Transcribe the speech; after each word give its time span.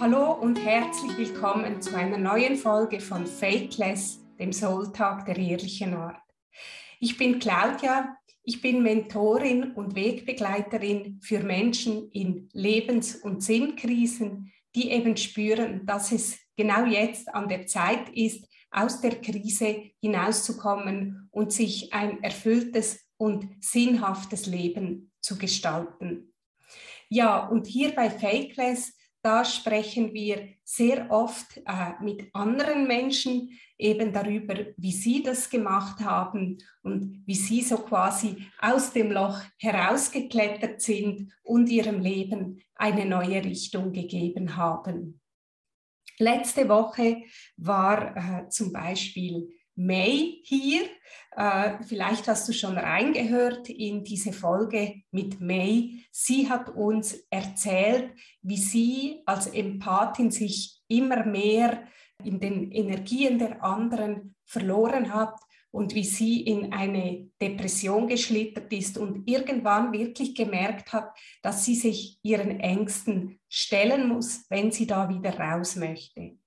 Hallo 0.00 0.32
und 0.32 0.56
herzlich 0.56 1.16
willkommen 1.16 1.80
zu 1.80 1.96
einer 1.96 2.18
neuen 2.18 2.56
Folge 2.56 3.00
von 3.00 3.28
Fakeless, 3.28 4.18
dem 4.40 4.52
Soul-Tag 4.52 5.24
der 5.24 5.38
ehrlichen 5.38 5.94
Art. 5.94 6.20
Ich 6.98 7.16
bin 7.16 7.38
Claudia, 7.38 8.16
ich 8.42 8.60
bin 8.60 8.82
Mentorin 8.82 9.72
und 9.72 9.94
Wegbegleiterin 9.94 11.20
für 11.22 11.44
Menschen 11.44 12.10
in 12.10 12.48
Lebens- 12.52 13.14
und 13.14 13.44
Sinnkrisen, 13.44 14.52
die 14.74 14.90
eben 14.90 15.16
spüren, 15.16 15.86
dass 15.86 16.10
es 16.10 16.40
genau 16.56 16.86
jetzt 16.86 17.32
an 17.32 17.48
der 17.48 17.66
Zeit 17.68 18.08
ist, 18.10 18.48
aus 18.72 19.00
der 19.00 19.20
Krise 19.20 19.92
hinauszukommen 20.00 21.28
und 21.30 21.52
sich 21.52 21.92
ein 21.92 22.20
erfülltes 22.20 23.06
und 23.16 23.48
sinnhaftes 23.60 24.46
Leben 24.46 25.12
zu 25.20 25.38
gestalten. 25.38 26.34
Ja, 27.08 27.46
und 27.46 27.68
hier 27.68 27.94
bei 27.94 28.10
Fakeless 28.10 28.92
da 29.24 29.42
sprechen 29.42 30.12
wir 30.12 30.48
sehr 30.62 31.10
oft 31.10 31.56
äh, 31.56 32.02
mit 32.02 32.28
anderen 32.34 32.86
Menschen 32.86 33.58
eben 33.78 34.12
darüber, 34.12 34.54
wie 34.76 34.92
sie 34.92 35.22
das 35.22 35.48
gemacht 35.48 36.00
haben 36.00 36.58
und 36.82 37.22
wie 37.24 37.34
sie 37.34 37.62
so 37.62 37.78
quasi 37.78 38.36
aus 38.60 38.92
dem 38.92 39.10
Loch 39.10 39.40
herausgeklettert 39.58 40.82
sind 40.82 41.32
und 41.42 41.70
ihrem 41.70 42.00
Leben 42.00 42.60
eine 42.74 43.06
neue 43.06 43.42
Richtung 43.42 43.92
gegeben 43.92 44.56
haben. 44.56 45.22
Letzte 46.18 46.68
Woche 46.68 47.22
war 47.56 48.16
äh, 48.16 48.48
zum 48.50 48.72
Beispiel 48.72 49.48
May 49.76 50.40
hier. 50.44 50.82
Äh, 51.36 51.82
vielleicht 51.86 52.28
hast 52.28 52.48
du 52.48 52.52
schon 52.52 52.78
reingehört 52.78 53.68
in 53.68 54.04
diese 54.04 54.32
Folge 54.32 55.02
mit 55.10 55.40
May. 55.40 56.04
Sie 56.12 56.48
hat 56.48 56.68
uns 56.68 57.26
erzählt, 57.30 58.12
wie 58.42 58.56
sie 58.56 59.22
als 59.26 59.48
Empathin 59.48 60.30
sich 60.30 60.80
immer 60.88 61.24
mehr 61.26 61.84
in 62.22 62.38
den 62.38 62.70
Energien 62.70 63.38
der 63.38 63.62
anderen 63.64 64.34
verloren 64.44 65.12
hat 65.12 65.34
und 65.72 65.92
wie 65.96 66.04
sie 66.04 66.42
in 66.42 66.72
eine 66.72 67.28
Depression 67.42 68.06
geschlittert 68.06 68.72
ist 68.72 68.96
und 68.96 69.28
irgendwann 69.28 69.92
wirklich 69.92 70.36
gemerkt 70.36 70.92
hat, 70.92 71.10
dass 71.42 71.64
sie 71.64 71.74
sich 71.74 72.20
ihren 72.22 72.60
Ängsten 72.60 73.40
stellen 73.48 74.08
muss, 74.08 74.44
wenn 74.50 74.70
sie 74.70 74.86
da 74.86 75.08
wieder 75.08 75.36
raus 75.36 75.74
möchte. 75.74 76.38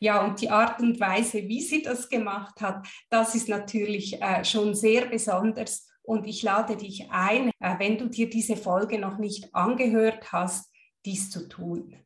Ja, 0.00 0.24
und 0.24 0.40
die 0.40 0.50
Art 0.50 0.80
und 0.80 1.00
Weise, 1.00 1.48
wie 1.48 1.60
sie 1.60 1.82
das 1.82 2.08
gemacht 2.08 2.60
hat, 2.60 2.86
das 3.10 3.34
ist 3.34 3.48
natürlich 3.48 4.20
äh, 4.22 4.44
schon 4.44 4.74
sehr 4.74 5.06
besonders. 5.06 5.88
Und 6.02 6.26
ich 6.26 6.42
lade 6.42 6.76
dich 6.76 7.10
ein, 7.10 7.50
äh, 7.60 7.78
wenn 7.78 7.98
du 7.98 8.08
dir 8.08 8.30
diese 8.30 8.56
Folge 8.56 8.98
noch 8.98 9.18
nicht 9.18 9.54
angehört 9.54 10.32
hast, 10.32 10.72
dies 11.04 11.30
zu 11.30 11.48
tun. 11.48 11.96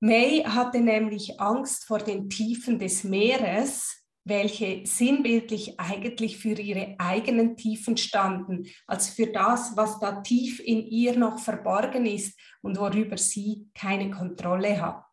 May 0.00 0.44
hatte 0.44 0.80
nämlich 0.80 1.40
Angst 1.40 1.84
vor 1.84 1.98
den 1.98 2.30
Tiefen 2.30 2.78
des 2.78 3.02
Meeres, 3.02 3.98
welche 4.24 4.86
sinnbildlich 4.86 5.80
eigentlich 5.80 6.38
für 6.38 6.58
ihre 6.60 6.94
eigenen 6.98 7.56
Tiefen 7.56 7.96
standen, 7.96 8.66
als 8.86 9.08
für 9.08 9.26
das, 9.26 9.76
was 9.76 9.98
da 9.98 10.20
tief 10.20 10.60
in 10.60 10.86
ihr 10.86 11.18
noch 11.18 11.38
verborgen 11.38 12.06
ist 12.06 12.38
und 12.62 12.78
worüber 12.78 13.16
sie 13.16 13.68
keine 13.74 14.10
Kontrolle 14.10 14.80
hat. 14.80 15.07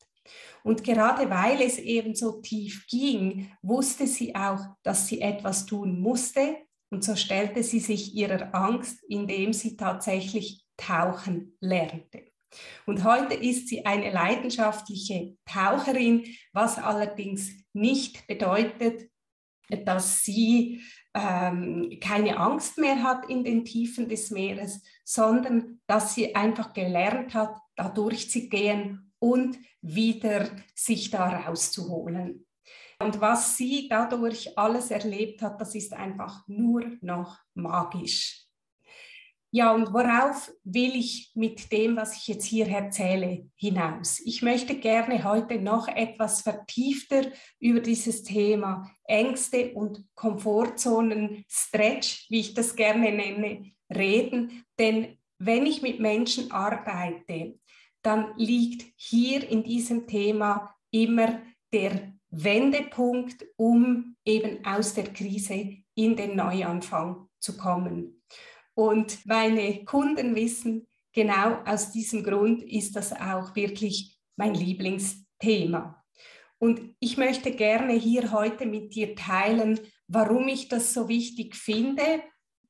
Und 0.65 0.83
gerade 0.83 1.29
weil 1.29 1.61
es 1.61 1.77
eben 1.77 2.15
so 2.15 2.41
tief 2.41 2.87
ging, 2.87 3.51
wusste 3.61 4.07
sie 4.07 4.33
auch, 4.33 4.59
dass 4.81 5.07
sie 5.07 5.21
etwas 5.21 5.67
tun 5.67 5.99
musste. 6.01 6.57
Und 6.89 7.03
so 7.03 7.15
stellte 7.15 7.61
sie 7.61 7.79
sich 7.79 8.15
ihrer 8.15 8.53
Angst, 8.55 9.03
indem 9.07 9.53
sie 9.53 9.77
tatsächlich 9.77 10.65
tauchen 10.75 11.55
lernte. 11.59 12.31
Und 12.87 13.03
heute 13.03 13.35
ist 13.35 13.67
sie 13.67 13.85
eine 13.85 14.11
leidenschaftliche 14.11 15.37
Taucherin, 15.45 16.25
was 16.51 16.79
allerdings 16.79 17.51
nicht 17.73 18.25
bedeutet, 18.25 19.11
dass 19.69 20.23
sie 20.23 20.81
ähm, 21.13 21.99
keine 22.01 22.37
Angst 22.37 22.79
mehr 22.79 23.03
hat 23.03 23.29
in 23.29 23.43
den 23.43 23.65
Tiefen 23.65 24.09
des 24.09 24.31
Meeres, 24.31 24.81
sondern 25.03 25.79
dass 25.85 26.15
sie 26.15 26.33
einfach 26.33 26.73
gelernt 26.73 27.35
hat, 27.35 27.55
da 27.75 27.87
durchzugehen 27.87 29.11
und 29.25 29.57
wieder 29.81 30.51
sich 30.75 31.09
da 31.09 31.27
rauszuholen. 31.27 32.45
Und 32.99 33.19
was 33.19 33.57
sie 33.57 33.87
dadurch 33.89 34.55
alles 34.55 34.91
erlebt 34.91 35.41
hat, 35.41 35.59
das 35.59 35.73
ist 35.73 35.93
einfach 35.93 36.47
nur 36.47 36.83
noch 37.01 37.39
magisch. 37.55 38.45
Ja, 39.51 39.73
und 39.73 39.93
worauf 39.93 40.51
will 40.63 40.95
ich 40.95 41.31
mit 41.33 41.71
dem, 41.71 41.95
was 41.95 42.15
ich 42.17 42.27
jetzt 42.27 42.45
hier 42.45 42.67
erzähle, 42.67 43.49
hinaus? 43.55 44.19
Ich 44.19 44.41
möchte 44.43 44.75
gerne 44.75 45.23
heute 45.23 45.59
noch 45.59 45.87
etwas 45.87 46.41
vertiefter 46.41 47.23
über 47.59 47.79
dieses 47.79 48.23
Thema 48.23 48.91
Ängste 49.05 49.73
und 49.73 50.05
Komfortzonen, 50.13 51.45
Stretch, 51.47 52.29
wie 52.29 52.41
ich 52.41 52.53
das 52.53 52.75
gerne 52.75 53.11
nenne, 53.11 53.71
reden. 53.89 54.65
Denn 54.77 55.17
wenn 55.39 55.65
ich 55.65 55.81
mit 55.81 55.99
Menschen 55.99 56.51
arbeite, 56.51 57.57
dann 58.05 58.33
liegt 58.37 58.85
hier 58.97 59.49
in 59.49 59.63
diesem 59.63 60.07
Thema 60.07 60.75
immer 60.91 61.41
der 61.73 62.13
Wendepunkt, 62.29 63.45
um 63.57 64.15
eben 64.25 64.63
aus 64.65 64.93
der 64.93 65.11
Krise 65.11 65.77
in 65.95 66.15
den 66.15 66.35
Neuanfang 66.35 67.27
zu 67.39 67.57
kommen. 67.57 68.21
Und 68.73 69.25
meine 69.25 69.85
Kunden 69.85 70.35
wissen, 70.35 70.87
genau 71.13 71.63
aus 71.65 71.91
diesem 71.91 72.23
Grund 72.23 72.61
ist 72.63 72.95
das 72.95 73.13
auch 73.13 73.55
wirklich 73.55 74.19
mein 74.35 74.53
Lieblingsthema. 74.53 76.03
Und 76.57 76.95
ich 76.99 77.17
möchte 77.17 77.51
gerne 77.51 77.93
hier 77.93 78.31
heute 78.31 78.65
mit 78.65 78.93
dir 78.95 79.15
teilen, 79.15 79.79
warum 80.07 80.47
ich 80.47 80.67
das 80.67 80.93
so 80.93 81.07
wichtig 81.07 81.55
finde, 81.55 82.21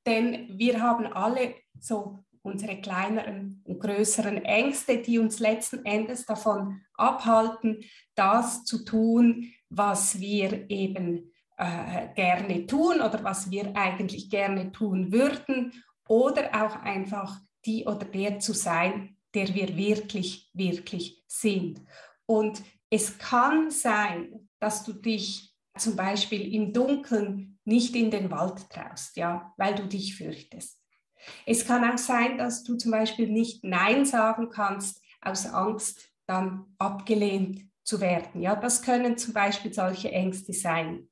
denn 0.06 0.58
wir 0.58 0.82
haben 0.82 1.08
alle 1.08 1.56
so 1.80 2.25
unsere 2.46 2.80
kleineren 2.80 3.62
und 3.66 3.80
größeren 3.80 4.46
Ängste, 4.46 5.00
die 5.00 5.20
uns 5.20 5.40
letzten 5.40 5.84
Endes 5.86 6.26
davon 6.26 6.82
abhalten, 6.94 7.84
das 8.14 8.64
zu 8.64 8.86
tun, 8.86 9.52
was 9.70 10.20
wir 10.20 10.70
eben 10.70 11.32
äh, 11.58 12.14
gerne 12.16 12.68
tun 12.68 13.02
oder 13.02 13.24
was 13.24 13.50
wir 13.50 13.76
eigentlich 13.76 14.30
gerne 14.30 14.72
tun 14.72 15.12
würden 15.12 15.74
oder 16.08 16.50
auch 16.54 16.82
einfach 16.84 17.40
die 17.66 17.86
oder 17.86 18.06
der 18.06 18.40
zu 18.40 18.54
sein, 18.54 19.18
der 19.34 19.54
wir 19.56 19.76
wirklich, 19.76 20.50
wirklich 20.54 21.24
sind. 21.28 21.82
Und 22.26 22.62
es 22.90 23.18
kann 23.18 23.72
sein, 23.72 24.50
dass 24.60 24.84
du 24.84 24.94
dich 24.94 25.54
zum 25.78 25.96
Beispiel 25.96 26.54
im 26.54 26.72
Dunkeln 26.72 27.60
nicht 27.66 27.96
in 27.96 28.12
den 28.12 28.32
Wald 28.32 28.70
traust, 28.70 29.18
ja, 29.18 29.54
weil 29.58 29.76
du 29.76 29.88
dich 29.88 30.16
fürchtest. 30.16 30.85
Es 31.46 31.66
kann 31.66 31.90
auch 31.90 31.98
sein, 31.98 32.38
dass 32.38 32.64
du 32.64 32.76
zum 32.76 32.92
Beispiel 32.92 33.28
nicht 33.28 33.64
Nein 33.64 34.06
sagen 34.06 34.50
kannst 34.50 35.02
aus 35.22 35.46
Angst, 35.46 36.10
dann 36.28 36.66
abgelehnt 36.78 37.62
zu 37.84 38.02
werden. 38.02 38.42
Ja, 38.42 38.56
das 38.56 38.82
können 38.82 39.18
zum 39.18 39.34
Beispiel 39.34 39.74
solche 39.74 40.12
Ängste 40.12 40.54
sein. 40.54 41.08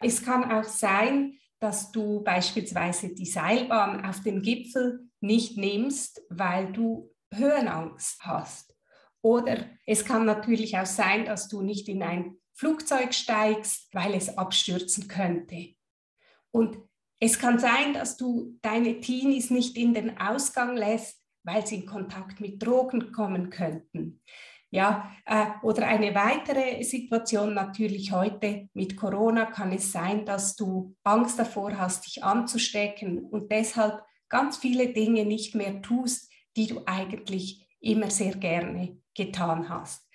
Es 0.00 0.24
kann 0.24 0.50
auch 0.50 0.64
sein, 0.64 1.38
dass 1.58 1.90
du 1.90 2.22
beispielsweise 2.22 3.14
die 3.14 3.26
Seilbahn 3.26 4.04
auf 4.04 4.22
dem 4.22 4.42
Gipfel 4.42 5.08
nicht 5.20 5.56
nimmst, 5.56 6.22
weil 6.28 6.72
du 6.72 7.10
Höhenangst 7.32 8.24
hast. 8.24 8.74
Oder 9.22 9.66
es 9.86 10.04
kann 10.04 10.24
natürlich 10.24 10.78
auch 10.78 10.86
sein, 10.86 11.24
dass 11.24 11.48
du 11.48 11.62
nicht 11.62 11.88
in 11.88 12.02
ein 12.02 12.36
Flugzeug 12.52 13.12
steigst, 13.12 13.92
weil 13.92 14.14
es 14.14 14.36
abstürzen 14.36 15.08
könnte. 15.08 15.74
Und 16.50 16.78
es 17.20 17.38
kann 17.38 17.58
sein, 17.58 17.94
dass 17.94 18.16
du 18.16 18.58
deine 18.62 19.00
Teenies 19.00 19.50
nicht 19.50 19.76
in 19.76 19.94
den 19.94 20.18
Ausgang 20.18 20.76
lässt, 20.76 21.22
weil 21.44 21.66
sie 21.66 21.76
in 21.76 21.86
Kontakt 21.86 22.40
mit 22.40 22.62
Drogen 22.62 23.12
kommen 23.12 23.50
könnten. 23.50 24.20
Ja, 24.70 25.12
äh, 25.24 25.46
oder 25.62 25.86
eine 25.86 26.14
weitere 26.14 26.82
Situation 26.82 27.54
natürlich 27.54 28.12
heute 28.12 28.68
mit 28.74 28.96
Corona 28.96 29.46
kann 29.46 29.72
es 29.72 29.92
sein, 29.92 30.26
dass 30.26 30.56
du 30.56 30.94
Angst 31.04 31.38
davor 31.38 31.78
hast, 31.78 32.06
dich 32.06 32.24
anzustecken 32.24 33.24
und 33.24 33.50
deshalb 33.50 34.02
ganz 34.28 34.56
viele 34.58 34.92
Dinge 34.92 35.24
nicht 35.24 35.54
mehr 35.54 35.80
tust, 35.82 36.30
die 36.56 36.66
du 36.66 36.82
eigentlich 36.84 37.66
immer 37.80 38.10
sehr 38.10 38.34
gerne 38.34 39.00
getan 39.14 39.68
hast. 39.68 40.05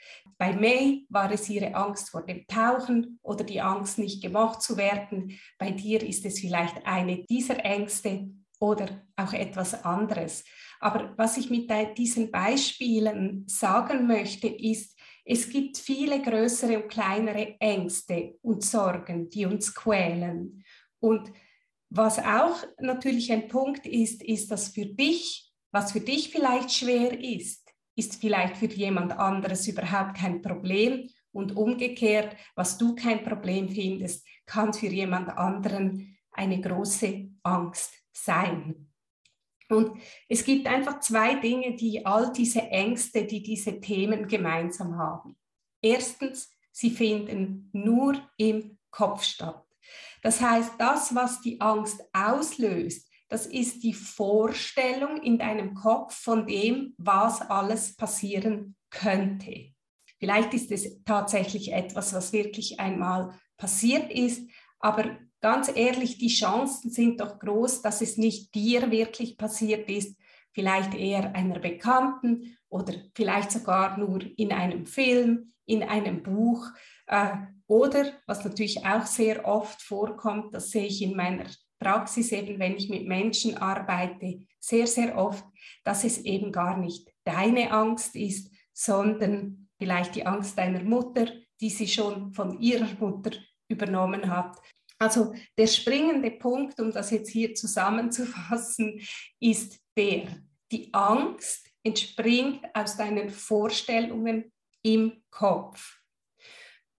Bei 0.41 0.53
May 0.53 1.05
war 1.09 1.31
es 1.31 1.47
ihre 1.51 1.75
Angst 1.75 2.09
vor 2.09 2.25
dem 2.25 2.47
Tauchen 2.47 3.19
oder 3.21 3.43
die 3.43 3.61
Angst, 3.61 3.99
nicht 3.99 4.23
gemacht 4.23 4.63
zu 4.63 4.75
werden. 4.75 5.39
Bei 5.59 5.69
dir 5.69 6.01
ist 6.01 6.25
es 6.25 6.39
vielleicht 6.39 6.83
eine 6.83 7.23
dieser 7.25 7.63
Ängste 7.63 8.27
oder 8.59 9.05
auch 9.15 9.33
etwas 9.33 9.85
anderes. 9.85 10.43
Aber 10.79 11.13
was 11.15 11.37
ich 11.37 11.51
mit 11.51 11.69
diesen 11.95 12.31
Beispielen 12.31 13.43
sagen 13.45 14.07
möchte, 14.07 14.47
ist, 14.47 14.97
es 15.25 15.47
gibt 15.47 15.77
viele 15.77 16.19
größere 16.23 16.81
und 16.81 16.89
kleinere 16.89 17.59
Ängste 17.59 18.39
und 18.41 18.63
Sorgen, 18.63 19.29
die 19.29 19.45
uns 19.45 19.75
quälen. 19.75 20.63
Und 20.99 21.31
was 21.91 22.17
auch 22.17 22.63
natürlich 22.79 23.31
ein 23.31 23.47
Punkt 23.47 23.85
ist, 23.85 24.23
ist, 24.23 24.49
dass 24.49 24.69
für 24.69 24.87
dich, 24.87 25.53
was 25.71 25.91
für 25.91 26.01
dich 26.01 26.31
vielleicht 26.31 26.71
schwer 26.71 27.19
ist, 27.23 27.60
ist 28.01 28.15
vielleicht 28.19 28.57
für 28.57 28.65
jemand 28.65 29.11
anderes 29.11 29.67
überhaupt 29.67 30.17
kein 30.17 30.41
Problem 30.41 31.07
und 31.31 31.55
umgekehrt, 31.55 32.35
was 32.55 32.79
du 32.79 32.95
kein 32.95 33.23
Problem 33.23 33.69
findest, 33.69 34.25
kann 34.47 34.73
für 34.73 34.87
jemand 34.87 35.29
anderen 35.29 36.17
eine 36.31 36.59
große 36.59 37.29
Angst 37.43 37.93
sein. 38.11 38.87
Und 39.69 39.91
es 40.27 40.43
gibt 40.43 40.65
einfach 40.65 40.99
zwei 40.99 41.35
Dinge, 41.35 41.75
die 41.75 42.03
all 42.03 42.33
diese 42.33 42.61
Ängste, 42.61 43.23
die 43.25 43.43
diese 43.43 43.79
Themen 43.79 44.27
gemeinsam 44.27 44.97
haben. 44.97 45.37
Erstens, 45.79 46.49
sie 46.71 46.89
finden 46.89 47.69
nur 47.71 48.19
im 48.37 48.79
Kopf 48.89 49.21
statt. 49.23 49.63
Das 50.23 50.41
heißt, 50.41 50.73
das, 50.79 51.13
was 51.13 51.39
die 51.41 51.61
Angst 51.61 52.01
auslöst, 52.13 53.10
das 53.31 53.45
ist 53.45 53.83
die 53.83 53.93
Vorstellung 53.93 55.23
in 55.23 55.37
deinem 55.37 55.73
Kopf 55.73 56.13
von 56.13 56.45
dem, 56.45 56.93
was 56.97 57.39
alles 57.39 57.95
passieren 57.95 58.75
könnte. 58.89 59.71
Vielleicht 60.19 60.53
ist 60.53 60.69
es 60.69 61.01
tatsächlich 61.05 61.71
etwas, 61.71 62.13
was 62.13 62.33
wirklich 62.33 62.81
einmal 62.81 63.33
passiert 63.55 64.11
ist, 64.11 64.49
aber 64.79 65.17
ganz 65.39 65.71
ehrlich, 65.73 66.17
die 66.17 66.27
Chancen 66.27 66.91
sind 66.91 67.21
doch 67.21 67.39
groß, 67.39 67.81
dass 67.81 68.01
es 68.01 68.17
nicht 68.17 68.53
dir 68.53 68.91
wirklich 68.91 69.37
passiert 69.37 69.89
ist, 69.89 70.19
vielleicht 70.51 70.93
eher 70.93 71.33
einer 71.33 71.59
Bekannten 71.59 72.57
oder 72.67 72.95
vielleicht 73.15 73.53
sogar 73.53 73.97
nur 73.97 74.19
in 74.35 74.51
einem 74.51 74.85
Film, 74.85 75.53
in 75.65 75.83
einem 75.83 76.21
Buch 76.21 76.67
äh, 77.07 77.29
oder, 77.65 78.11
was 78.27 78.43
natürlich 78.43 78.85
auch 78.85 79.05
sehr 79.05 79.45
oft 79.47 79.81
vorkommt, 79.81 80.53
das 80.53 80.71
sehe 80.71 80.87
ich 80.87 81.01
in 81.01 81.15
meiner 81.15 81.45
Praxis 81.81 82.31
eben, 82.31 82.59
wenn 82.59 82.77
ich 82.77 82.87
mit 82.87 83.07
Menschen 83.07 83.57
arbeite, 83.57 84.45
sehr, 84.59 84.87
sehr 84.87 85.17
oft, 85.17 85.43
dass 85.83 86.03
es 86.03 86.19
eben 86.19 86.51
gar 86.51 86.77
nicht 86.77 87.09
deine 87.23 87.71
Angst 87.71 88.15
ist, 88.15 88.49
sondern 88.73 89.67
vielleicht 89.77 90.15
die 90.15 90.25
Angst 90.25 90.57
deiner 90.57 90.83
Mutter, 90.83 91.27
die 91.59 91.69
sie 91.69 91.87
schon 91.87 92.33
von 92.33 92.59
ihrer 92.61 92.93
Mutter 92.99 93.31
übernommen 93.67 94.29
hat 94.29 94.57
also 95.01 95.33
der 95.57 95.65
springende 95.65 96.29
Punkt, 96.29 96.79
um 96.79 96.91
das 96.91 97.09
jetzt 97.09 97.31
hier 97.31 97.55
zusammenzufassen, 97.55 99.01
ist 99.39 99.79
der, 99.97 100.27
die 100.71 100.93
Angst 100.93 101.67
entspringt 101.83 102.63
aus 102.75 102.97
deinen 102.97 103.31
Vorstellungen 103.31 104.53
im 104.83 105.23
Kopf. 105.31 105.99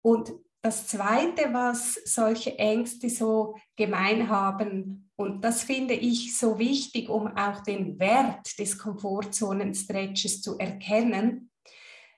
Und 0.04 0.32
das 0.62 0.86
Zweite, 0.86 1.52
was 1.52 1.94
solche 2.04 2.56
Ängste 2.58 3.10
so 3.10 3.56
gemein 3.76 4.28
haben, 4.28 5.10
und 5.16 5.44
das 5.44 5.64
finde 5.64 5.94
ich 5.94 6.36
so 6.38 6.58
wichtig, 6.58 7.08
um 7.08 7.26
auch 7.36 7.62
den 7.62 7.98
Wert 7.98 8.58
des 8.58 8.78
Komfortzonen-Stretches 8.78 10.40
zu 10.40 10.58
erkennen, 10.58 11.50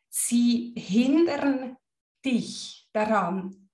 sie 0.08 0.74
hindern 0.76 1.76
dich 2.24 2.88
daran, 2.92 3.68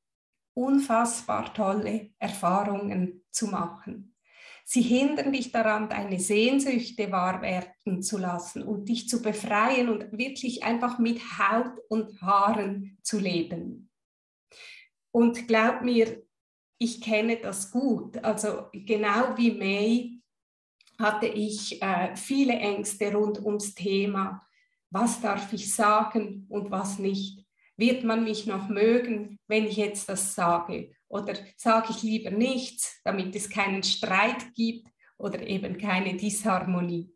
unfassbar 0.55 1.53
tolle 1.53 2.11
Erfahrungen 2.19 3.23
zu 3.31 3.47
machen. 3.49 4.17
Sie 4.65 4.83
hindern 4.83 5.33
dich 5.33 5.51
daran, 5.51 5.89
deine 5.89 6.21
Sehnsüchte 6.21 7.11
wahr 7.11 7.43
werden 7.43 8.03
zu 8.03 8.19
lassen 8.19 8.63
und 8.63 8.89
dich 8.89 9.09
zu 9.09 9.21
befreien 9.21 9.89
und 9.89 10.17
wirklich 10.17 10.63
einfach 10.63 10.99
mit 11.01 11.21
Haut 11.39 11.73
und 11.89 12.21
Haaren 12.23 12.99
zu 13.03 13.19
leben. 13.19 13.90
Und 15.13 15.49
glaub 15.49 15.83
mir, 15.83 16.23
ich 16.79 17.01
kenne 17.01 17.37
das 17.37 17.71
gut. 17.71 18.23
Also 18.25 18.69
genau 18.73 19.37
wie 19.37 19.51
May 19.53 20.21
hatte 20.99 21.27
ich 21.27 21.81
äh, 21.83 22.15
viele 22.17 22.55
Ängste 22.55 23.13
rund 23.13 23.39
ums 23.45 23.75
Thema, 23.75 24.47
was 24.91 25.21
darf 25.21 25.53
ich 25.53 25.75
sagen 25.75 26.47
und 26.49 26.71
was 26.71 26.99
nicht 26.99 27.45
wird 27.77 28.05
man 28.05 28.25
mich 28.25 28.47
noch 28.47 28.69
mögen, 28.69 29.39
wenn 29.49 29.67
ich 29.67 29.77
jetzt 29.77 30.09
das 30.09 30.35
sage? 30.35 30.93
Oder 31.09 31.35
sage 31.57 31.89
ich 31.91 32.03
lieber 32.03 32.31
nichts, 32.31 33.01
damit 33.05 33.35
es 33.35 33.49
keinen 33.49 33.83
Streit 33.83 34.55
gibt 34.55 34.89
oder 35.17 35.41
eben 35.41 35.79
keine 35.79 36.17
Disharmonie? 36.17 37.11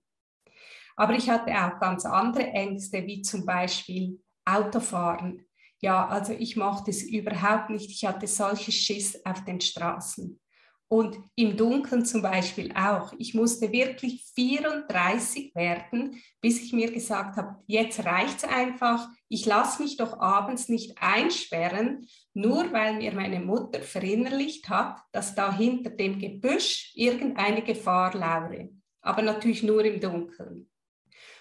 Aber 0.97 1.15
ich 1.15 1.29
hatte 1.29 1.53
auch 1.53 1.79
ganz 1.79 2.07
andere 2.07 2.47
Ängste, 2.47 3.07
wie 3.07 3.21
zum 3.23 3.45
Beispiel 3.45 4.21
Autofahren. 4.45 5.45
Ja, 5.85 6.09
also 6.09 6.33
ich 6.33 6.57
mochte 6.57 6.91
es 6.91 7.03
überhaupt 7.03 7.69
nicht. 7.69 7.91
Ich 7.91 8.07
hatte 8.07 8.27
solche 8.27 8.73
Schiss 8.73 9.23
auf 9.27 9.45
den 9.45 9.61
Straßen. 9.61 10.41
Und 10.89 11.19
im 11.35 11.59
Dunkeln 11.59 12.07
zum 12.07 12.23
Beispiel 12.23 12.73
auch. 12.75 13.13
Ich 13.19 13.35
musste 13.35 13.71
wirklich 13.71 14.25
34 14.35 15.55
werden, 15.55 16.23
bis 16.41 16.63
ich 16.63 16.73
mir 16.73 16.91
gesagt 16.91 17.37
habe, 17.37 17.63
jetzt 17.67 18.03
reicht 18.03 18.39
es 18.39 18.45
einfach. 18.45 19.11
Ich 19.29 19.45
lasse 19.45 19.83
mich 19.83 19.99
doch 19.99 20.19
abends 20.21 20.71
nicht 20.71 20.97
einsperren, 21.03 22.09
nur 22.33 22.73
weil 22.73 22.97
mir 22.97 23.13
meine 23.13 23.41
Mutter 23.41 23.81
verinnerlicht 23.81 24.71
hat, 24.71 24.97
dass 25.13 25.35
da 25.35 25.55
hinter 25.55 25.91
dem 25.91 26.19
Gebüsch 26.19 26.93
irgendeine 26.95 27.61
Gefahr 27.61 28.15
laure. 28.15 28.71
Aber 29.03 29.21
natürlich 29.21 29.63
nur 29.63 29.85
im 29.85 30.01
Dunkeln. 30.01 30.71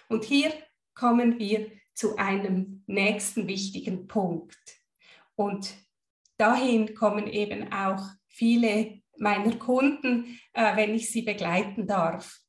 Und 0.10 0.26
hier 0.26 0.52
kommen 0.94 1.40
wir 1.40 1.72
zu 1.94 2.18
einem 2.18 2.84
nächsten 2.88 3.48
wichtigen 3.48 4.08
Punkt. 4.08 4.58
Und 5.36 5.76
dahin 6.38 6.94
kommen 6.96 7.28
eben 7.28 7.72
auch 7.72 8.04
viele 8.28 9.02
meiner 9.18 9.56
Kunden, 9.58 10.40
äh, 10.54 10.76
wenn 10.76 10.96
ich 10.96 11.12
sie 11.12 11.22
begleiten 11.22 11.88
darf. 11.88 12.40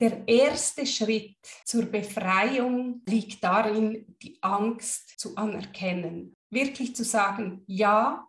Der 0.00 0.26
erste 0.26 0.86
Schritt 0.86 1.36
zur 1.64 1.86
Befreiung 1.86 3.02
liegt 3.06 3.44
darin, 3.44 4.16
die 4.22 4.38
Angst 4.40 5.18
zu 5.18 5.36
anerkennen. 5.36 6.36
Wirklich 6.50 6.96
zu 6.96 7.04
sagen, 7.04 7.62
ja, 7.66 8.26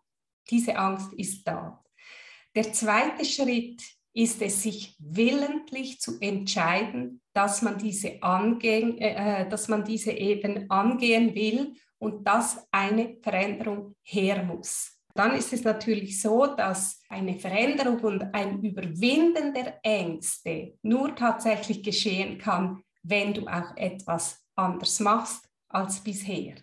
diese 0.50 0.76
Angst 0.76 1.14
ist 1.14 1.48
da. 1.48 1.82
Der 2.56 2.74
zweite 2.74 3.24
Schritt 3.24 3.82
ist 4.14 4.42
es, 4.42 4.64
sich 4.64 4.96
willentlich 5.00 6.00
zu 6.00 6.20
entscheiden, 6.20 7.22
dass 7.34 7.62
man 7.62 7.78
diese, 7.78 8.22
angehen, 8.22 8.98
äh, 8.98 9.44
äh, 9.44 9.50
dass 9.50 9.68
man 9.68 9.84
diese 9.84 10.12
eben 10.12 10.70
angehen 10.70 11.34
will 11.34 11.74
und 11.98 12.28
dass 12.28 12.68
eine 12.72 13.18
Veränderung 13.22 13.96
her 14.04 14.44
muss. 14.44 14.98
Dann 15.14 15.36
ist 15.36 15.52
es 15.54 15.64
natürlich 15.64 16.22
so, 16.22 16.48
dass 16.48 17.02
eine 17.10 17.36
Veränderung 17.36 18.00
und 18.00 18.34
ein 18.34 18.62
Überwinden 18.64 19.54
der 19.54 19.80
Ängste 19.84 20.78
nur 20.82 21.16
tatsächlich 21.16 21.84
geschehen 21.84 22.38
kann, 22.38 22.84
wenn 23.04 23.34
du 23.34 23.48
auch 23.48 23.76
etwas 23.76 24.42
anders 24.56 25.00
machst 25.00 25.50
als 25.68 26.02
bisher. 26.02 26.56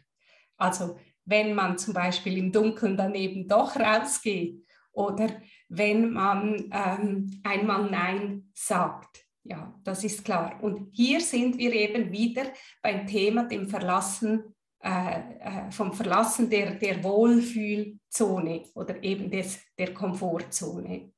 Also 0.57 0.99
wenn 1.25 1.55
man 1.55 1.77
zum 1.77 1.93
Beispiel 1.93 2.39
im 2.39 2.51
Dunkeln 2.51 2.97
daneben 2.97 3.47
doch 3.47 3.77
rausgeht 3.77 4.65
oder 4.93 5.29
wenn 5.69 6.13
man 6.13 6.71
ähm, 6.73 7.41
einmal 7.45 7.91
Nein 7.91 8.51
sagt. 8.55 9.25
Ja, 9.45 9.75
das 9.85 10.05
ist 10.05 10.25
klar. 10.25 10.59
Und 10.63 10.91
hier 10.93 11.21
sind 11.21 11.57
wir 11.59 11.73
eben 11.73 12.13
wieder 12.13 12.53
beim 12.83 13.07
Thema 13.07 13.45
dem 13.45 13.69
Verlassen 13.69 14.55
äh, 14.81 15.21
äh, 15.41 15.71
vom 15.73 15.93
Verlassen 15.93 16.49
der, 16.49 16.75
der 16.75 17.03
Wohlfühlzone 17.03 18.63
oder 18.75 19.03
eben 19.03 19.29
des, 19.31 19.59
der 19.77 19.93
Komfortzone. 19.93 21.13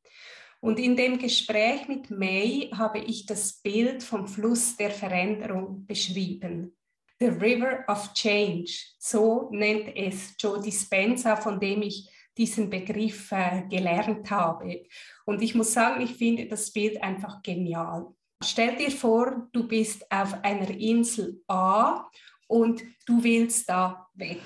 Und 0.61 0.79
in 0.79 0.97
dem 0.97 1.19
Gespräch 1.19 1.87
mit 1.87 2.11
May 2.11 2.71
habe 2.73 3.01
ich 3.01 3.27
das 3.27 3.61
Bild 3.61 4.03
vom 4.03 4.27
Fluss 4.27 4.77
der 4.77 4.91
Veränderung 4.91 5.87
beschrieben. 5.87 6.75
The 7.19 7.27
River 7.27 7.85
of 7.87 8.15
Change, 8.15 8.73
so 8.99 9.51
nennt 9.53 9.95
es 9.95 10.35
Joe 10.39 10.61
Dispenza, 10.61 11.37
von 11.37 11.61
dem 11.61 11.83
ich 11.83 12.09
diesen 12.37 12.71
Begriff 12.71 13.33
äh, 13.33 13.63
gelernt 13.69 14.31
habe. 14.31 14.85
Und 15.27 15.43
ich 15.43 15.55
muss 15.55 15.73
sagen, 15.73 16.03
ich 16.03 16.15
finde 16.15 16.47
das 16.47 16.73
Bild 16.73 17.03
einfach 17.03 17.43
genial. 17.43 18.07
Stell 18.43 18.77
dir 18.77 18.91
vor, 18.91 19.49
du 19.53 19.69
bist 19.69 20.11
auf 20.11 20.43
einer 20.43 20.71
Insel 20.71 21.43
A 21.49 22.09
und 22.47 22.83
du 23.07 23.23
willst 23.23 23.69
da 23.69 24.09
weg. 24.15 24.41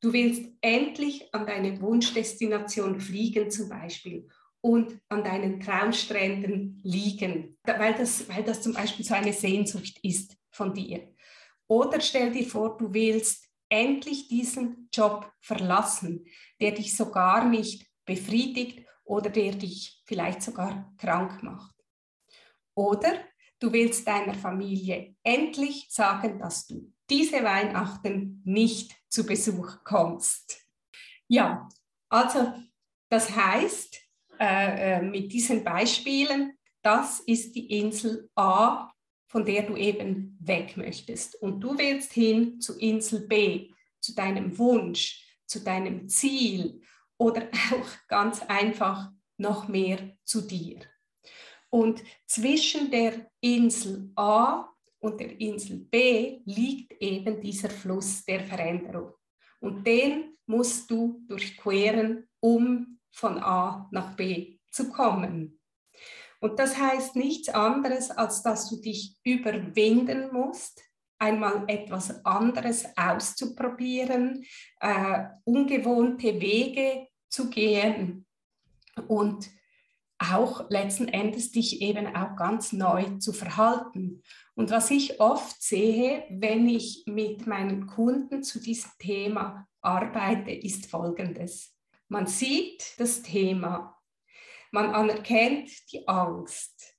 Du 0.00 0.12
willst 0.12 0.50
endlich 0.60 1.32
an 1.32 1.46
deine 1.46 1.80
Wunschdestination 1.80 3.00
fliegen 3.00 3.50
zum 3.50 3.68
Beispiel 3.68 4.28
und 4.60 4.98
an 5.08 5.24
deinen 5.24 5.60
Traumstränden 5.60 6.80
liegen, 6.84 7.56
weil 7.64 7.94
das, 7.94 8.28
weil 8.28 8.42
das 8.42 8.62
zum 8.62 8.74
Beispiel 8.74 9.04
so 9.04 9.14
eine 9.14 9.32
Sehnsucht 9.32 9.98
ist 10.02 10.36
von 10.50 10.74
dir. 10.74 11.08
Oder 11.68 12.00
stell 12.00 12.30
dir 12.32 12.46
vor, 12.46 12.76
du 12.76 12.92
willst 12.92 13.48
endlich 13.72 14.28
diesen 14.28 14.90
Job 14.92 15.32
verlassen, 15.40 16.26
der 16.60 16.72
dich 16.72 16.94
sogar 16.94 17.46
nicht 17.46 17.86
befriedigt 18.04 18.86
oder 19.02 19.30
der 19.30 19.52
dich 19.52 20.02
vielleicht 20.04 20.42
sogar 20.42 20.92
krank 20.98 21.42
macht. 21.42 21.74
Oder 22.74 23.14
du 23.58 23.72
willst 23.72 24.06
deiner 24.06 24.34
Familie 24.34 25.16
endlich 25.22 25.86
sagen, 25.88 26.38
dass 26.38 26.66
du 26.66 26.92
diese 27.08 27.42
Weihnachten 27.42 28.42
nicht 28.44 28.94
zu 29.08 29.24
Besuch 29.24 29.82
kommst. 29.84 30.66
Ja, 31.26 31.66
also 32.10 32.52
das 33.08 33.34
heißt, 33.34 33.98
äh, 34.38 34.98
äh, 34.98 35.02
mit 35.02 35.32
diesen 35.32 35.64
Beispielen, 35.64 36.58
das 36.82 37.20
ist 37.20 37.54
die 37.54 37.78
Insel 37.78 38.28
A 38.34 38.92
von 39.32 39.46
der 39.46 39.62
du 39.62 39.76
eben 39.76 40.36
weg 40.40 40.76
möchtest. 40.76 41.40
Und 41.40 41.60
du 41.60 41.78
willst 41.78 42.12
hin 42.12 42.60
zu 42.60 42.78
Insel 42.78 43.26
B, 43.26 43.70
zu 43.98 44.14
deinem 44.14 44.58
Wunsch, 44.58 45.26
zu 45.46 45.60
deinem 45.64 46.06
Ziel 46.06 46.82
oder 47.16 47.48
auch 47.72 48.08
ganz 48.08 48.42
einfach 48.42 49.10
noch 49.38 49.68
mehr 49.68 50.16
zu 50.24 50.42
dir. 50.42 50.80
Und 51.70 52.02
zwischen 52.26 52.90
der 52.90 53.30
Insel 53.40 54.12
A 54.16 54.68
und 54.98 55.18
der 55.18 55.40
Insel 55.40 55.78
B 55.78 56.42
liegt 56.44 57.00
eben 57.00 57.40
dieser 57.40 57.70
Fluss 57.70 58.26
der 58.26 58.40
Veränderung. 58.44 59.14
Und 59.60 59.86
den 59.86 60.36
musst 60.44 60.90
du 60.90 61.24
durchqueren, 61.26 62.28
um 62.40 62.98
von 63.10 63.38
A 63.38 63.88
nach 63.92 64.14
B 64.14 64.58
zu 64.70 64.90
kommen. 64.90 65.58
Und 66.42 66.58
das 66.58 66.76
heißt 66.76 67.14
nichts 67.14 67.50
anderes, 67.50 68.10
als 68.10 68.42
dass 68.42 68.68
du 68.68 68.80
dich 68.80 69.16
überwinden 69.22 70.32
musst, 70.32 70.82
einmal 71.20 71.62
etwas 71.68 72.24
anderes 72.24 72.84
auszuprobieren, 72.96 74.44
äh, 74.80 75.22
ungewohnte 75.44 76.40
Wege 76.40 77.06
zu 77.28 77.48
gehen 77.48 78.26
und 79.06 79.48
auch 80.18 80.68
letzten 80.68 81.06
Endes 81.06 81.52
dich 81.52 81.80
eben 81.80 82.08
auch 82.08 82.34
ganz 82.34 82.72
neu 82.72 83.04
zu 83.18 83.32
verhalten. 83.32 84.20
Und 84.54 84.72
was 84.72 84.90
ich 84.90 85.20
oft 85.20 85.62
sehe, 85.62 86.24
wenn 86.28 86.68
ich 86.68 87.04
mit 87.06 87.46
meinen 87.46 87.86
Kunden 87.86 88.42
zu 88.42 88.60
diesem 88.60 88.90
Thema 88.98 89.68
arbeite, 89.80 90.50
ist 90.50 90.86
Folgendes. 90.86 91.72
Man 92.08 92.26
sieht 92.26 92.98
das 92.98 93.22
Thema, 93.22 94.01
man 94.72 94.94
anerkennt 94.94 95.70
die 95.92 96.06
Angst. 96.08 96.96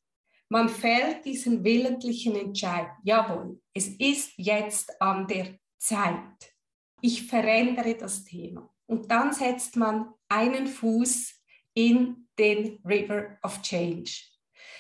Man 0.48 0.70
fällt 0.70 1.25
diesen 1.25 1.63
willentlichen 1.63 2.36
Entscheid. 2.36 2.88
Jawohl, 3.03 3.60
es 3.74 3.88
ist 3.88 4.34
jetzt 4.38 5.01
an 5.01 5.27
der 5.27 5.58
Zeit. 5.80 6.53
Ich 7.01 7.25
verändere 7.25 7.96
das 7.96 8.24
Thema. 8.24 8.74
Und 8.86 9.10
dann 9.10 9.34
setzt 9.34 9.75
man 9.75 10.13
einen 10.30 10.68
Fuß 10.68 11.34
in 11.74 12.27
den 12.38 12.80
River 12.86 13.38
of 13.44 13.62
Change. 13.62 14.12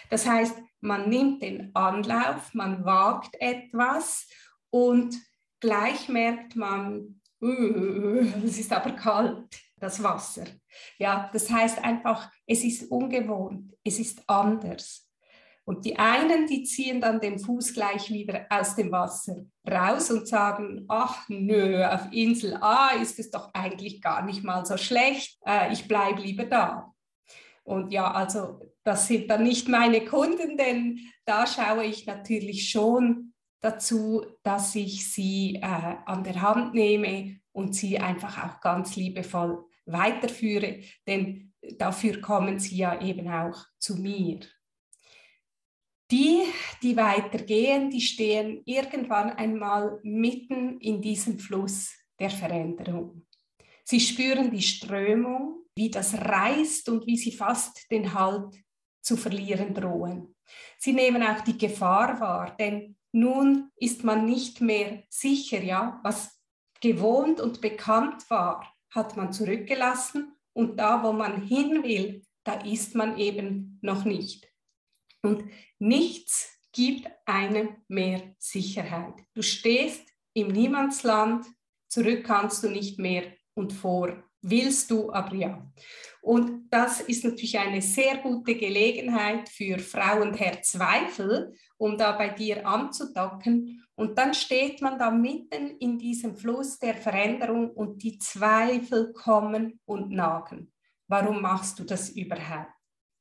Das 0.09 0.27
heißt, 0.27 0.55
man 0.81 1.09
nimmt 1.09 1.41
den 1.41 1.73
Anlauf, 1.75 2.53
man 2.53 2.85
wagt 2.85 3.35
etwas 3.39 4.27
und 4.69 5.15
gleich 5.59 6.09
merkt 6.09 6.55
man, 6.55 7.21
uh, 7.41 8.25
es 8.45 8.59
ist 8.59 8.71
aber 8.71 8.91
kalt, 8.91 9.59
das 9.83 10.01
Wasser. 10.01 10.45
Ja, 10.97 11.29
das 11.31 11.49
heißt 11.51 11.83
einfach, 11.83 12.31
es 12.47 12.63
ist 12.63 12.89
ungewohnt, 12.89 13.73
es 13.83 13.99
ist 13.99 14.23
anders. 14.27 15.09
Und 15.65 15.85
die 15.85 15.97
einen, 15.97 16.45
die 16.47 16.63
ziehen 16.63 16.99
dann 16.99 17.21
den 17.21 17.39
Fuß 17.39 17.73
gleich 17.73 18.09
wieder 18.09 18.45
aus 18.49 18.75
dem 18.75 18.91
Wasser 18.91 19.45
raus 19.69 20.11
und 20.11 20.27
sagen, 20.27 20.85
ach 20.89 21.27
nö, 21.29 21.83
auf 21.85 22.11
Insel 22.11 22.57
A 22.61 22.91
ist 23.01 23.17
es 23.19 23.29
doch 23.29 23.53
eigentlich 23.53 24.01
gar 24.01 24.23
nicht 24.23 24.43
mal 24.43 24.65
so 24.65 24.75
schlecht, 24.77 25.39
äh, 25.45 25.71
ich 25.71 25.87
bleibe 25.87 26.21
lieber 26.21 26.45
da. 26.45 26.93
Und 27.63 27.93
ja, 27.93 28.11
also 28.11 28.59
das 28.83 29.07
sind 29.07 29.29
dann 29.29 29.43
nicht 29.43 29.69
meine 29.69 30.03
Kunden, 30.03 30.57
denn 30.57 30.99
da 31.23 31.47
schaue 31.47 31.85
ich 31.85 32.05
natürlich 32.05 32.69
schon 32.69 33.33
dazu, 33.61 34.25
dass 34.43 34.75
ich 34.75 35.09
sie 35.13 35.55
äh, 35.55 35.95
an 36.05 36.25
der 36.25 36.41
Hand 36.41 36.73
nehme 36.73 37.39
und 37.53 37.73
sie 37.73 37.99
einfach 37.99 38.43
auch 38.43 38.59
ganz 38.59 38.97
liebevoll 38.97 39.65
weiterführe, 39.85 40.81
denn 41.07 41.53
dafür 41.77 42.21
kommen 42.21 42.59
sie 42.59 42.77
ja 42.77 43.01
eben 43.01 43.29
auch 43.29 43.65
zu 43.79 43.95
mir. 43.97 44.39
Die, 46.11 46.43
die 46.81 46.95
weitergehen, 46.95 47.89
die 47.89 48.01
stehen 48.01 48.61
irgendwann 48.65 49.31
einmal 49.31 49.99
mitten 50.03 50.79
in 50.79 51.01
diesem 51.01 51.39
Fluss 51.39 51.91
der 52.19 52.29
Veränderung. 52.29 53.25
Sie 53.83 53.99
spüren 53.99 54.51
die 54.51 54.61
Strömung, 54.61 55.65
wie 55.75 55.89
das 55.89 56.13
reißt 56.13 56.89
und 56.89 57.07
wie 57.07 57.17
sie 57.17 57.31
fast 57.31 57.89
den 57.89 58.13
Halt 58.13 58.55
zu 59.01 59.17
verlieren 59.17 59.73
drohen. 59.73 60.35
Sie 60.77 60.93
nehmen 60.93 61.23
auch 61.23 61.41
die 61.41 61.57
Gefahr 61.57 62.19
wahr, 62.19 62.55
denn 62.57 62.95
nun 63.11 63.71
ist 63.75 64.03
man 64.03 64.25
nicht 64.25 64.61
mehr 64.61 65.03
sicher, 65.09 65.63
ja, 65.63 65.99
was 66.03 66.39
gewohnt 66.81 67.39
und 67.39 67.61
bekannt 67.61 68.29
war, 68.29 68.72
hat 68.93 69.17
man 69.17 69.33
zurückgelassen 69.33 70.35
und 70.53 70.77
da, 70.77 71.03
wo 71.03 71.11
man 71.11 71.41
hin 71.41 71.83
will, 71.83 72.23
da 72.43 72.61
ist 72.61 72.95
man 72.95 73.17
eben 73.17 73.79
noch 73.81 74.05
nicht. 74.05 74.47
Und 75.21 75.45
nichts 75.79 76.59
gibt 76.71 77.07
einem 77.25 77.77
mehr 77.87 78.35
Sicherheit. 78.39 79.13
Du 79.33 79.41
stehst 79.41 80.05
im 80.33 80.47
Niemandsland, 80.47 81.45
zurück 81.87 82.23
kannst 82.25 82.63
du 82.63 82.69
nicht 82.69 82.99
mehr 82.99 83.33
und 83.53 83.71
vor 83.71 84.23
willst 84.41 84.91
du, 84.91 85.11
aber 85.11 85.35
ja. 85.35 85.71
Und 86.23 86.69
das 86.69 87.01
ist 87.01 87.25
natürlich 87.25 87.59
eine 87.59 87.81
sehr 87.81 88.15
gute 88.19 88.55
Gelegenheit 88.55 89.49
für 89.49 89.77
Frau 89.77 90.21
und 90.21 90.39
Herr 90.39 90.61
Zweifel, 90.61 91.53
um 91.75 91.97
da 91.97 92.13
bei 92.13 92.29
dir 92.29 92.65
anzudocken. 92.65 93.83
Und 93.95 94.17
dann 94.17 94.33
steht 94.33 94.81
man 94.81 94.97
da 94.97 95.11
mitten 95.11 95.71
in 95.79 95.99
diesem 95.99 96.37
Fluss 96.37 96.79
der 96.79 96.95
Veränderung 96.95 97.71
und 97.71 98.01
die 98.03 98.19
Zweifel 98.19 99.11
kommen 99.11 99.81
und 99.83 100.11
nagen. 100.11 100.71
Warum 101.09 101.41
machst 101.41 101.79
du 101.79 101.83
das 101.83 102.11
überhaupt? 102.11 102.71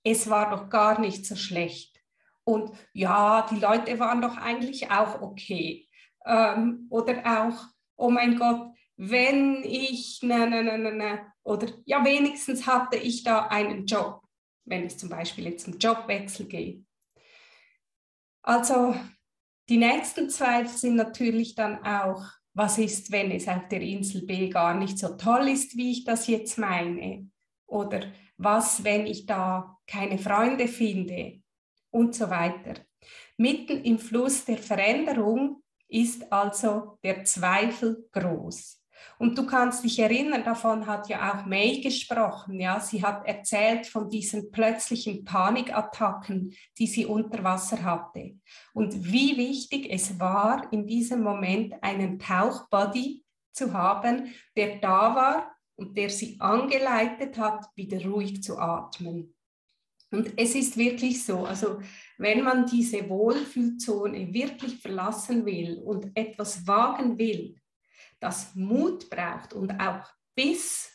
Es 0.05 0.31
war 0.31 0.51
doch 0.51 0.71
gar 0.71 1.01
nicht 1.01 1.27
so 1.27 1.35
schlecht. 1.35 2.01
Und 2.45 2.71
ja, 2.93 3.45
die 3.51 3.59
Leute 3.59 3.99
waren 3.99 4.23
doch 4.23 4.37
eigentlich 4.37 4.93
auch 4.93 5.21
okay. 5.23 5.89
Ähm, 6.25 6.87
oder 6.89 7.21
auch, 7.27 7.65
oh 7.97 8.11
mein 8.11 8.39
Gott, 8.39 8.71
wenn 8.97 9.65
ich, 9.65 10.21
na, 10.23 10.47
na, 10.47 10.63
na, 10.63 10.79
na, 10.79 10.91
na, 10.93 11.32
oder 11.45 11.69
ja, 11.85 12.05
wenigstens 12.05 12.67
hatte 12.67 12.97
ich 12.97 13.25
da 13.25 13.47
einen 13.47 13.87
Job, 13.87 14.23
wenn 14.65 14.87
es 14.87 14.99
zum 14.99 15.09
Beispiel 15.09 15.47
jetzt 15.47 15.67
um 15.67 15.79
Jobwechsel 15.79 16.47
geht. 16.47 16.85
Also 18.43 18.95
die 19.69 19.77
nächsten 19.77 20.29
Zweifel 20.31 20.77
sind 20.77 20.97
natürlich 20.97 21.55
dann 21.55 21.85
auch, 21.85 22.25
was 22.55 22.79
ist, 22.79 23.11
wenn 23.11 23.31
es 23.31 23.49
auf 23.49 23.69
der 23.69 23.81
Insel 23.81 24.27
B 24.27 24.49
gar 24.49 24.75
nicht 24.75 24.99
so 24.99 25.17
toll 25.17 25.49
ist, 25.49 25.77
wie 25.77 25.93
ich 25.93 26.05
das 26.05 26.27
jetzt 26.27 26.59
meine? 26.59 27.31
Oder 27.67 28.13
was, 28.37 28.85
wenn 28.85 29.07
ich 29.07 29.27
da 29.27 29.79
keine 29.87 30.19
Freunde 30.19 30.69
finde? 30.69 31.41
Und 31.91 32.15
so 32.15 32.29
weiter. 32.29 32.81
Mitten 33.37 33.83
im 33.85 33.99
Fluss 33.99 34.45
der 34.45 34.59
Veränderung 34.59 35.63
ist 35.89 36.31
also 36.33 36.99
der 37.03 37.25
Zweifel 37.25 38.09
groß. 38.13 38.82
Und 39.19 39.37
du 39.39 39.47
kannst 39.47 39.85
dich 39.85 39.99
erinnern, 39.99 40.45
davon 40.45 40.87
hat 40.87 41.09
ja 41.09 41.33
auch 41.33 41.47
May 41.47 41.81
gesprochen. 41.81 42.59
Ja, 42.61 42.81
sie 42.81 43.03
hat 43.03 43.27
erzählt 43.27 43.87
von 43.87 44.09
diesen 44.09 44.51
plötzlichen 44.51 45.25
Panikattacken, 45.25 46.55
die 46.79 46.87
sie 46.87 47.07
unter 47.07 47.43
Wasser 47.45 47.83
hatte. 47.83 48.37
Und 48.73 49.05
wie 49.13 49.37
wichtig 49.37 49.89
es 49.91 50.19
war, 50.19 50.73
in 50.73 50.87
diesem 50.87 51.23
Moment 51.23 51.75
einen 51.83 52.19
Tauchbody 52.19 53.25
zu 53.53 53.73
haben, 53.73 54.33
der 54.57 54.79
da 54.79 55.15
war 55.15 55.57
und 55.77 55.97
der 55.97 56.11
sie 56.11 56.37
angeleitet 56.41 57.39
hat, 57.39 57.67
wieder 57.75 58.03
ruhig 58.05 58.43
zu 58.43 58.59
atmen. 58.59 59.35
Und 60.13 60.35
es 60.37 60.55
ist 60.55 60.77
wirklich 60.77 61.25
so, 61.25 61.47
also 61.47 61.81
wenn 62.19 62.45
man 62.45 62.67
diese 62.67 63.09
Wohlfühlzone 63.09 64.33
wirklich 64.33 64.79
verlassen 64.79 65.47
will 65.47 65.79
und 65.79 66.11
etwas 66.15 66.67
wagen 66.67 67.17
will, 67.17 67.57
das 68.23 68.55
Mut 68.55 69.11
braucht 69.11 69.53
und 69.53 69.73
auch 69.81 70.07
Biss, 70.35 70.91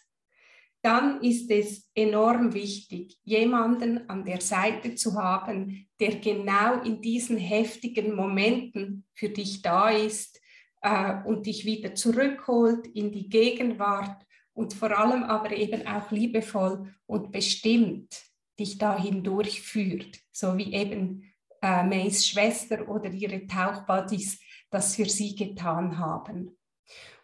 dann 0.81 1.21
ist 1.21 1.51
es 1.51 1.89
enorm 1.93 2.53
wichtig, 2.53 3.17
jemanden 3.23 4.09
an 4.09 4.23
der 4.23 4.41
Seite 4.41 4.95
zu 4.95 5.15
haben, 5.15 5.87
der 5.99 6.15
genau 6.15 6.81
in 6.81 7.01
diesen 7.01 7.37
heftigen 7.37 8.15
Momenten 8.15 9.05
für 9.13 9.29
dich 9.29 9.61
da 9.61 9.89
ist 9.89 10.39
äh, 10.81 11.15
und 11.25 11.45
dich 11.45 11.65
wieder 11.65 11.95
zurückholt 11.95 12.87
in 12.87 13.11
die 13.11 13.27
Gegenwart 13.27 14.23
und 14.53 14.73
vor 14.73 14.97
allem 14.97 15.23
aber 15.23 15.51
eben 15.51 15.85
auch 15.87 16.09
liebevoll 16.11 16.93
und 17.05 17.31
bestimmt 17.31 18.21
dich 18.59 18.77
dahin 18.77 19.23
durchführt, 19.23 20.19
so 20.31 20.57
wie 20.57 20.73
eben 20.73 21.23
äh, 21.61 21.83
Mays 21.83 22.25
Schwester 22.25 22.87
oder 22.87 23.09
ihre 23.11 23.45
Tauchbuddies 23.45 24.39
das 24.69 24.95
für 24.95 25.05
sie 25.05 25.35
getan 25.35 25.97
haben. 25.97 26.57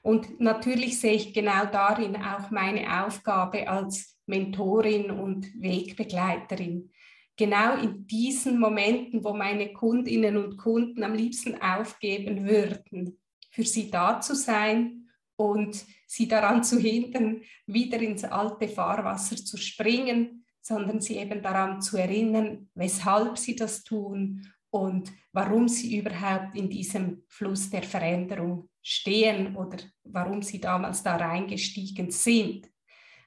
Und 0.03 0.41
natürlich 0.41 0.99
sehe 0.99 1.13
ich 1.13 1.33
genau 1.33 1.65
darin 1.65 2.17
auch 2.17 2.51
meine 2.51 3.05
Aufgabe 3.05 3.69
als 3.69 4.19
Mentorin 4.25 5.09
und 5.09 5.47
Wegbegleiterin. 5.61 6.91
Genau 7.37 7.77
in 7.77 8.05
diesen 8.05 8.59
Momenten, 8.59 9.23
wo 9.23 9.33
meine 9.33 9.71
Kundinnen 9.71 10.37
und 10.37 10.57
Kunden 10.57 11.03
am 11.03 11.13
liebsten 11.13 11.59
aufgeben 11.61 12.45
würden, 12.45 13.17
für 13.49 13.63
sie 13.63 13.89
da 13.89 14.19
zu 14.19 14.35
sein 14.35 15.07
und 15.37 15.85
sie 16.05 16.27
daran 16.27 16.63
zu 16.63 16.79
hindern, 16.79 17.41
wieder 17.65 17.99
ins 17.99 18.25
alte 18.25 18.67
Fahrwasser 18.67 19.37
zu 19.37 19.55
springen, 19.57 20.45
sondern 20.61 20.99
sie 20.99 21.17
eben 21.17 21.41
daran 21.41 21.81
zu 21.81 21.97
erinnern, 21.97 22.69
weshalb 22.75 23.37
sie 23.37 23.55
das 23.55 23.83
tun 23.83 24.47
und 24.69 25.11
warum 25.31 25.67
sie 25.69 25.97
überhaupt 25.97 26.57
in 26.57 26.69
diesem 26.69 27.23
Fluss 27.29 27.69
der 27.69 27.83
Veränderung 27.83 28.69
stehen 28.83 29.55
oder 29.55 29.77
warum 30.03 30.41
sie 30.41 30.59
damals 30.59 31.01
da 31.01 31.15
reingestiegen 31.15 32.11
sind. 32.11 32.69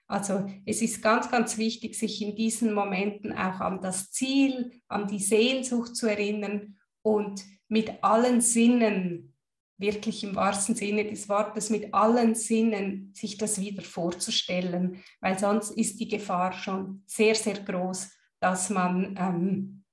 Also 0.07 0.47
es 0.65 0.83
ist 0.83 1.03
ganz, 1.03 1.31
ganz 1.31 1.59
wichtig, 1.59 1.97
sich 1.97 2.23
in 2.23 2.37
diesen 2.37 2.73
Momenten 2.73 3.33
auch 3.33 3.61
an 3.61 3.81
das 3.81 4.13
Ziel, 4.13 4.81
an 4.87 5.09
die 5.09 5.19
Sehnsucht 5.19 5.97
zu 5.97 6.07
erinnern 6.07 6.79
und 7.03 7.43
mit 7.69 8.05
allen 8.05 8.41
Sinnen, 8.41 9.35
wirklich 9.79 10.23
im 10.25 10.37
wahrsten 10.37 10.75
Sinne 10.75 11.05
des 11.05 11.29
Wortes, 11.29 11.71
mit 11.71 11.93
allen 11.93 12.35
Sinnen 12.35 13.13
sich 13.15 13.37
das 13.37 13.61
wieder 13.61 13.83
vorzustellen, 13.83 15.03
weil 15.21 15.39
sonst 15.39 15.73
ist 15.73 15.99
die 15.99 16.09
Gefahr 16.09 16.53
schon 16.53 17.03
sehr, 17.07 17.35
sehr 17.35 17.61
groß, 17.61 18.11
dass 18.41 18.71
man 18.71 19.17
ähm, 19.19 19.85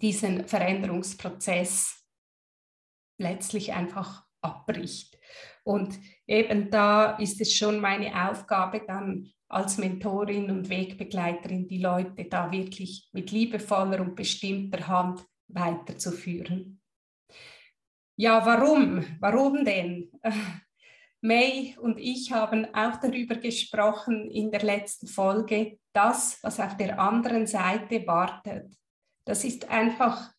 diesen 0.00 0.46
Veränderungsprozess 0.46 2.04
letztlich 3.18 3.72
einfach 3.72 4.24
abbricht. 4.44 5.18
Und 5.64 5.98
eben 6.26 6.70
da 6.70 7.16
ist 7.16 7.40
es 7.40 7.54
schon 7.54 7.80
meine 7.80 8.30
Aufgabe, 8.30 8.82
dann 8.86 9.30
als 9.48 9.78
Mentorin 9.78 10.50
und 10.50 10.68
Wegbegleiterin 10.68 11.68
die 11.68 11.78
Leute 11.78 12.24
da 12.24 12.50
wirklich 12.50 13.08
mit 13.12 13.30
liebevoller 13.30 14.00
und 14.00 14.14
bestimmter 14.14 14.86
Hand 14.86 15.24
weiterzuführen. 15.48 16.80
Ja, 18.16 18.44
warum? 18.44 19.04
Warum 19.20 19.64
denn? 19.64 20.10
May 21.20 21.74
und 21.80 21.98
ich 21.98 22.32
haben 22.32 22.66
auch 22.74 22.96
darüber 23.00 23.36
gesprochen 23.36 24.30
in 24.30 24.50
der 24.50 24.62
letzten 24.62 25.06
Folge, 25.06 25.78
das, 25.94 26.38
was 26.42 26.60
auf 26.60 26.76
der 26.76 26.98
anderen 26.98 27.46
Seite 27.46 28.06
wartet. 28.06 28.76
Das 29.24 29.42
ist 29.44 29.70
einfach 29.70 30.33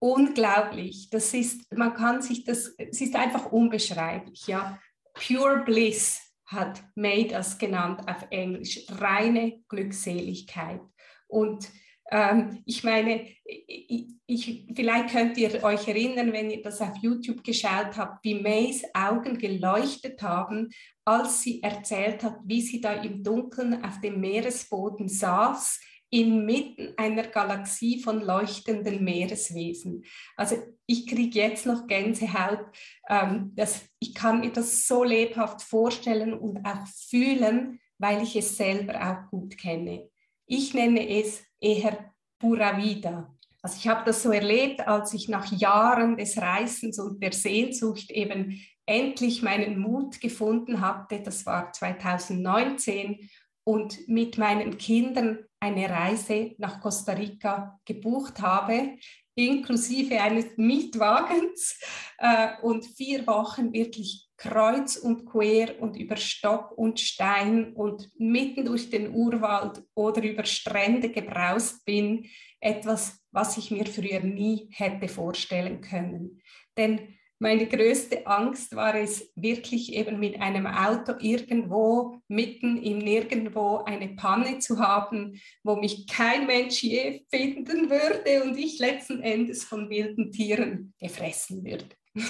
unglaublich. 0.00 1.08
Das 1.10 1.32
ist, 1.32 1.72
man 1.72 1.94
kann 1.94 2.20
sich 2.22 2.44
das, 2.44 2.74
es 2.76 3.00
ist 3.00 3.14
einfach 3.14 3.52
unbeschreiblich, 3.52 4.46
ja. 4.48 4.78
Pure 5.14 5.64
Bliss 5.64 6.20
hat 6.46 6.82
May 6.96 7.28
das 7.28 7.58
genannt 7.58 8.02
auf 8.08 8.26
Englisch, 8.30 8.86
reine 8.88 9.62
Glückseligkeit. 9.68 10.80
Und 11.28 11.68
ähm, 12.10 12.62
ich 12.64 12.82
meine, 12.82 13.26
ich, 13.44 14.08
ich, 14.26 14.66
vielleicht 14.74 15.10
könnt 15.10 15.36
ihr 15.36 15.62
euch 15.62 15.86
erinnern, 15.86 16.32
wenn 16.32 16.50
ihr 16.50 16.62
das 16.62 16.80
auf 16.80 16.96
YouTube 17.00 17.44
geschaut 17.44 17.96
habt, 17.96 18.24
wie 18.24 18.34
Mays 18.34 18.84
Augen 18.94 19.38
geleuchtet 19.38 20.22
haben, 20.22 20.70
als 21.04 21.42
sie 21.42 21.62
erzählt 21.62 22.22
hat, 22.24 22.38
wie 22.44 22.62
sie 22.62 22.80
da 22.80 22.94
im 22.94 23.22
Dunkeln 23.22 23.84
auf 23.84 24.00
dem 24.00 24.20
Meeresboden 24.20 25.08
saß 25.08 25.80
inmitten 26.10 26.92
einer 26.96 27.22
Galaxie 27.28 28.02
von 28.02 28.20
leuchtenden 28.20 29.02
Meereswesen. 29.04 30.04
Also 30.36 30.56
ich 30.86 31.06
kriege 31.06 31.38
jetzt 31.38 31.66
noch 31.66 31.86
Gänsehaut. 31.86 32.66
Ähm, 33.08 33.52
das, 33.54 33.82
ich 34.00 34.14
kann 34.14 34.40
mir 34.40 34.50
das 34.50 34.86
so 34.86 35.04
lebhaft 35.04 35.62
vorstellen 35.62 36.34
und 36.34 36.64
auch 36.66 36.86
fühlen, 37.08 37.80
weil 37.98 38.22
ich 38.22 38.34
es 38.34 38.56
selber 38.56 38.94
auch 39.00 39.30
gut 39.30 39.56
kenne. 39.56 40.08
Ich 40.46 40.74
nenne 40.74 41.08
es 41.08 41.42
eher 41.60 42.12
pura 42.40 42.76
vida. 42.76 43.32
Also 43.62 43.76
ich 43.78 43.86
habe 43.86 44.04
das 44.04 44.22
so 44.22 44.32
erlebt, 44.32 44.86
als 44.88 45.14
ich 45.14 45.28
nach 45.28 45.52
Jahren 45.52 46.16
des 46.16 46.38
Reisens 46.38 46.98
und 46.98 47.22
der 47.22 47.32
Sehnsucht 47.32 48.10
eben 48.10 48.60
endlich 48.86 49.42
meinen 49.42 49.78
Mut 49.78 50.20
gefunden 50.20 50.80
hatte. 50.80 51.20
Das 51.20 51.46
war 51.46 51.72
2019 51.72 53.28
und 53.64 54.08
mit 54.08 54.38
meinen 54.38 54.78
Kindern 54.78 55.44
eine 55.60 55.88
Reise 55.88 56.54
nach 56.58 56.80
Costa 56.80 57.12
Rica 57.12 57.78
gebucht 57.84 58.40
habe, 58.40 58.96
inklusive 59.34 60.20
eines 60.20 60.56
Mietwagens 60.56 61.78
äh, 62.18 62.48
und 62.62 62.84
vier 62.84 63.26
Wochen 63.26 63.72
wirklich 63.72 64.28
kreuz 64.36 64.96
und 64.96 65.26
quer 65.26 65.80
und 65.80 65.96
über 65.96 66.16
Stock 66.16 66.72
und 66.76 66.98
Stein 66.98 67.74
und 67.74 68.10
mitten 68.18 68.64
durch 68.64 68.88
den 68.88 69.14
Urwald 69.14 69.82
oder 69.94 70.22
über 70.22 70.44
Strände 70.44 71.10
gebraust 71.10 71.84
bin, 71.84 72.26
etwas, 72.58 73.22
was 73.30 73.58
ich 73.58 73.70
mir 73.70 73.86
früher 73.86 74.20
nie 74.20 74.68
hätte 74.72 75.08
vorstellen 75.08 75.82
können. 75.82 76.40
Denn 76.76 77.16
meine 77.40 77.66
größte 77.66 78.26
Angst 78.26 78.76
war 78.76 78.94
es, 78.94 79.32
wirklich 79.34 79.94
eben 79.94 80.20
mit 80.20 80.40
einem 80.40 80.66
Auto 80.66 81.14
irgendwo, 81.18 82.20
mitten 82.28 82.76
im 82.82 82.98
Nirgendwo, 82.98 83.78
eine 83.78 84.10
Panne 84.10 84.58
zu 84.58 84.78
haben, 84.78 85.40
wo 85.64 85.76
mich 85.76 86.06
kein 86.06 86.46
Mensch 86.46 86.82
je 86.82 87.24
finden 87.30 87.88
würde 87.88 88.44
und 88.44 88.58
ich 88.58 88.78
letzten 88.78 89.22
Endes 89.22 89.64
von 89.64 89.88
wilden 89.88 90.30
Tieren 90.30 90.92
gefressen 91.00 91.64
würde. 91.64 91.88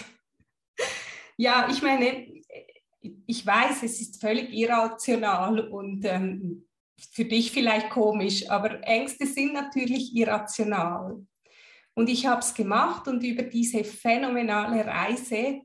ja, 1.37 1.69
ich 1.69 1.83
meine, 1.83 2.29
ich 3.27 3.45
weiß, 3.45 3.83
es 3.83 4.01
ist 4.01 4.21
völlig 4.21 4.53
irrational 4.53 5.69
und 5.69 6.05
ähm, 6.05 6.69
für 7.13 7.25
dich 7.25 7.51
vielleicht 7.51 7.91
komisch, 7.91 8.49
aber 8.49 8.87
Ängste 8.87 9.27
sind 9.27 9.55
natürlich 9.55 10.15
irrational. 10.15 11.27
Und 12.01 12.09
ich 12.09 12.25
habe 12.25 12.41
es 12.41 12.55
gemacht 12.55 13.09
und 13.09 13.23
über 13.23 13.43
diese 13.43 13.85
phänomenale 13.85 14.87
Reise, 14.87 15.61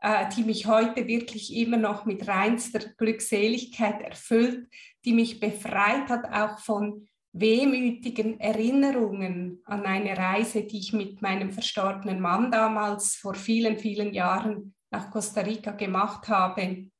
äh, 0.00 0.28
die 0.36 0.42
mich 0.42 0.66
heute 0.66 1.06
wirklich 1.06 1.54
immer 1.54 1.76
noch 1.76 2.04
mit 2.04 2.26
reinster 2.26 2.80
Glückseligkeit 2.96 4.02
erfüllt, 4.02 4.66
die 5.04 5.12
mich 5.12 5.38
befreit 5.38 6.08
hat 6.08 6.24
auch 6.32 6.58
von 6.58 7.06
wehmütigen 7.32 8.40
Erinnerungen 8.40 9.60
an 9.66 9.86
eine 9.86 10.18
Reise, 10.18 10.64
die 10.64 10.80
ich 10.80 10.92
mit 10.92 11.22
meinem 11.22 11.52
verstorbenen 11.52 12.18
Mann 12.20 12.50
damals 12.50 13.14
vor 13.14 13.34
vielen, 13.34 13.78
vielen 13.78 14.12
Jahren 14.12 14.74
nach 14.90 15.12
Costa 15.12 15.42
Rica 15.42 15.70
gemacht 15.70 16.26
habe. 16.26 16.90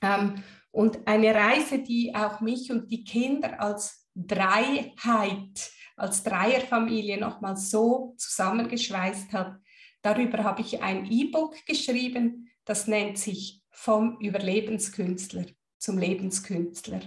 Ähm, 0.00 0.34
und 0.70 1.06
eine 1.06 1.34
Reise, 1.34 1.80
die 1.80 2.14
auch 2.14 2.40
mich 2.40 2.72
und 2.72 2.90
die 2.90 3.04
Kinder 3.04 3.60
als 3.60 4.08
Dreiheit 4.14 5.73
als 5.96 6.22
Dreierfamilie 6.22 7.18
nochmal 7.18 7.56
so 7.56 8.14
zusammengeschweißt 8.18 9.32
hat. 9.32 9.56
Darüber 10.02 10.44
habe 10.44 10.60
ich 10.62 10.82
ein 10.82 11.10
E-Book 11.10 11.54
geschrieben, 11.66 12.50
das 12.64 12.86
nennt 12.86 13.18
sich 13.18 13.62
Vom 13.70 14.18
Überlebenskünstler 14.20 15.46
zum 15.78 15.98
Lebenskünstler. 15.98 17.00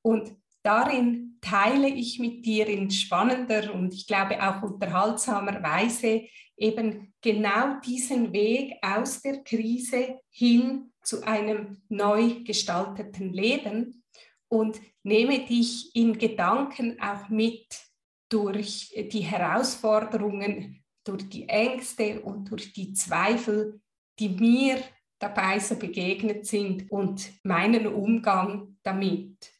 Und 0.00 0.34
darin 0.62 1.38
teile 1.40 1.88
ich 1.88 2.18
mit 2.18 2.46
dir 2.46 2.66
in 2.68 2.90
spannender 2.90 3.74
und 3.74 3.92
ich 3.92 4.06
glaube 4.06 4.42
auch 4.42 4.62
unterhaltsamer 4.62 5.62
Weise 5.62 6.22
eben 6.56 7.12
genau 7.20 7.80
diesen 7.80 8.32
Weg 8.32 8.74
aus 8.80 9.20
der 9.20 9.42
Krise 9.42 10.20
hin 10.30 10.92
zu 11.02 11.22
einem 11.24 11.82
neu 11.88 12.42
gestalteten 12.44 13.32
Leben 13.32 14.04
und 14.48 14.80
nehme 15.02 15.44
dich 15.46 15.94
in 15.96 16.16
Gedanken 16.16 17.00
auch 17.00 17.28
mit 17.28 17.66
durch 18.32 18.94
die 19.12 19.20
Herausforderungen, 19.20 20.82
durch 21.04 21.28
die 21.28 21.48
Ängste 21.48 22.20
und 22.22 22.50
durch 22.50 22.72
die 22.72 22.92
Zweifel, 22.92 23.80
die 24.18 24.30
mir 24.30 24.78
dabei 25.18 25.58
so 25.58 25.76
begegnet 25.76 26.46
sind 26.46 26.90
und 26.90 27.32
meinen 27.44 27.86
Umgang 27.86 28.76
damit. 28.82 29.52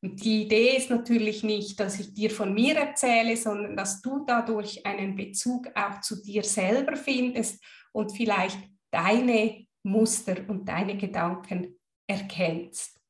Und 0.00 0.22
die 0.24 0.42
Idee 0.42 0.76
ist 0.76 0.90
natürlich 0.90 1.42
nicht, 1.42 1.78
dass 1.78 2.00
ich 2.00 2.12
dir 2.12 2.30
von 2.30 2.52
mir 2.54 2.76
erzähle, 2.76 3.36
sondern 3.36 3.76
dass 3.76 4.00
du 4.02 4.24
dadurch 4.26 4.84
einen 4.84 5.14
Bezug 5.14 5.68
auch 5.74 6.00
zu 6.00 6.22
dir 6.22 6.42
selber 6.42 6.96
findest 6.96 7.62
und 7.92 8.10
vielleicht 8.16 8.58
deine 8.90 9.66
Muster 9.84 10.36
und 10.48 10.68
deine 10.68 10.96
Gedanken 10.96 11.78
erkennst 12.06 13.01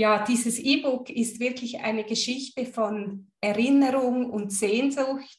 ja, 0.00 0.24
dieses 0.24 0.58
E-Book 0.58 1.10
ist 1.10 1.40
wirklich 1.40 1.80
eine 1.80 2.04
Geschichte 2.04 2.64
von 2.64 3.30
Erinnerung 3.42 4.30
und 4.30 4.50
Sehnsucht, 4.50 5.38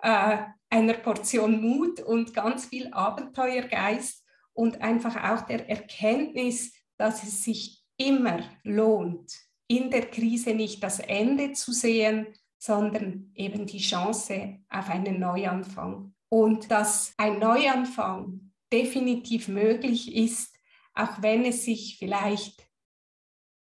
äh, 0.00 0.38
einer 0.70 0.94
Portion 0.94 1.60
Mut 1.60 1.98
und 1.98 2.32
ganz 2.32 2.66
viel 2.66 2.92
Abenteuergeist 2.92 4.24
und 4.52 4.82
einfach 4.82 5.16
auch 5.16 5.46
der 5.46 5.68
Erkenntnis, 5.68 6.72
dass 6.96 7.24
es 7.24 7.42
sich 7.42 7.82
immer 7.96 8.38
lohnt, 8.62 9.32
in 9.66 9.90
der 9.90 10.06
Krise 10.06 10.54
nicht 10.54 10.80
das 10.84 11.00
Ende 11.00 11.54
zu 11.54 11.72
sehen, 11.72 12.28
sondern 12.56 13.32
eben 13.34 13.66
die 13.66 13.80
Chance 13.80 14.60
auf 14.68 14.90
einen 14.90 15.18
Neuanfang. 15.18 16.14
Und 16.28 16.70
dass 16.70 17.14
ein 17.16 17.40
Neuanfang 17.40 18.52
definitiv 18.72 19.48
möglich 19.48 20.14
ist, 20.14 20.54
auch 20.94 21.20
wenn 21.20 21.44
es 21.44 21.64
sich 21.64 21.96
vielleicht 21.98 22.67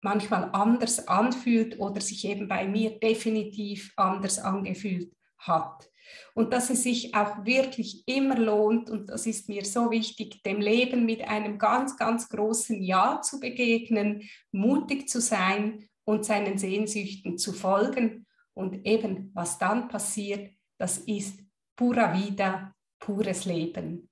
manchmal 0.03 0.49
anders 0.53 1.07
anfühlt 1.07 1.79
oder 1.79 2.01
sich 2.01 2.25
eben 2.25 2.47
bei 2.47 2.67
mir 2.67 2.99
definitiv 2.99 3.93
anders 3.95 4.39
angefühlt 4.39 5.13
hat. 5.37 5.89
Und 6.33 6.53
dass 6.53 6.69
es 6.69 6.83
sich 6.83 7.15
auch 7.15 7.45
wirklich 7.45 8.07
immer 8.07 8.37
lohnt, 8.37 8.89
und 8.89 9.09
das 9.09 9.25
ist 9.25 9.49
mir 9.49 9.65
so 9.65 9.91
wichtig, 9.91 10.43
dem 10.43 10.61
Leben 10.61 11.05
mit 11.05 11.21
einem 11.21 11.57
ganz, 11.57 11.97
ganz 11.97 12.29
großen 12.29 12.81
Ja 12.81 13.21
zu 13.21 13.39
begegnen, 13.39 14.23
mutig 14.51 15.07
zu 15.07 15.21
sein 15.21 15.87
und 16.05 16.25
seinen 16.25 16.57
Sehnsüchten 16.57 17.37
zu 17.37 17.53
folgen. 17.53 18.25
Und 18.53 18.85
eben, 18.85 19.31
was 19.33 19.57
dann 19.57 19.87
passiert, 19.87 20.51
das 20.77 20.99
ist 20.99 21.39
Pura 21.75 22.13
Vida, 22.13 22.75
pures 22.99 23.45
Leben. 23.45 24.09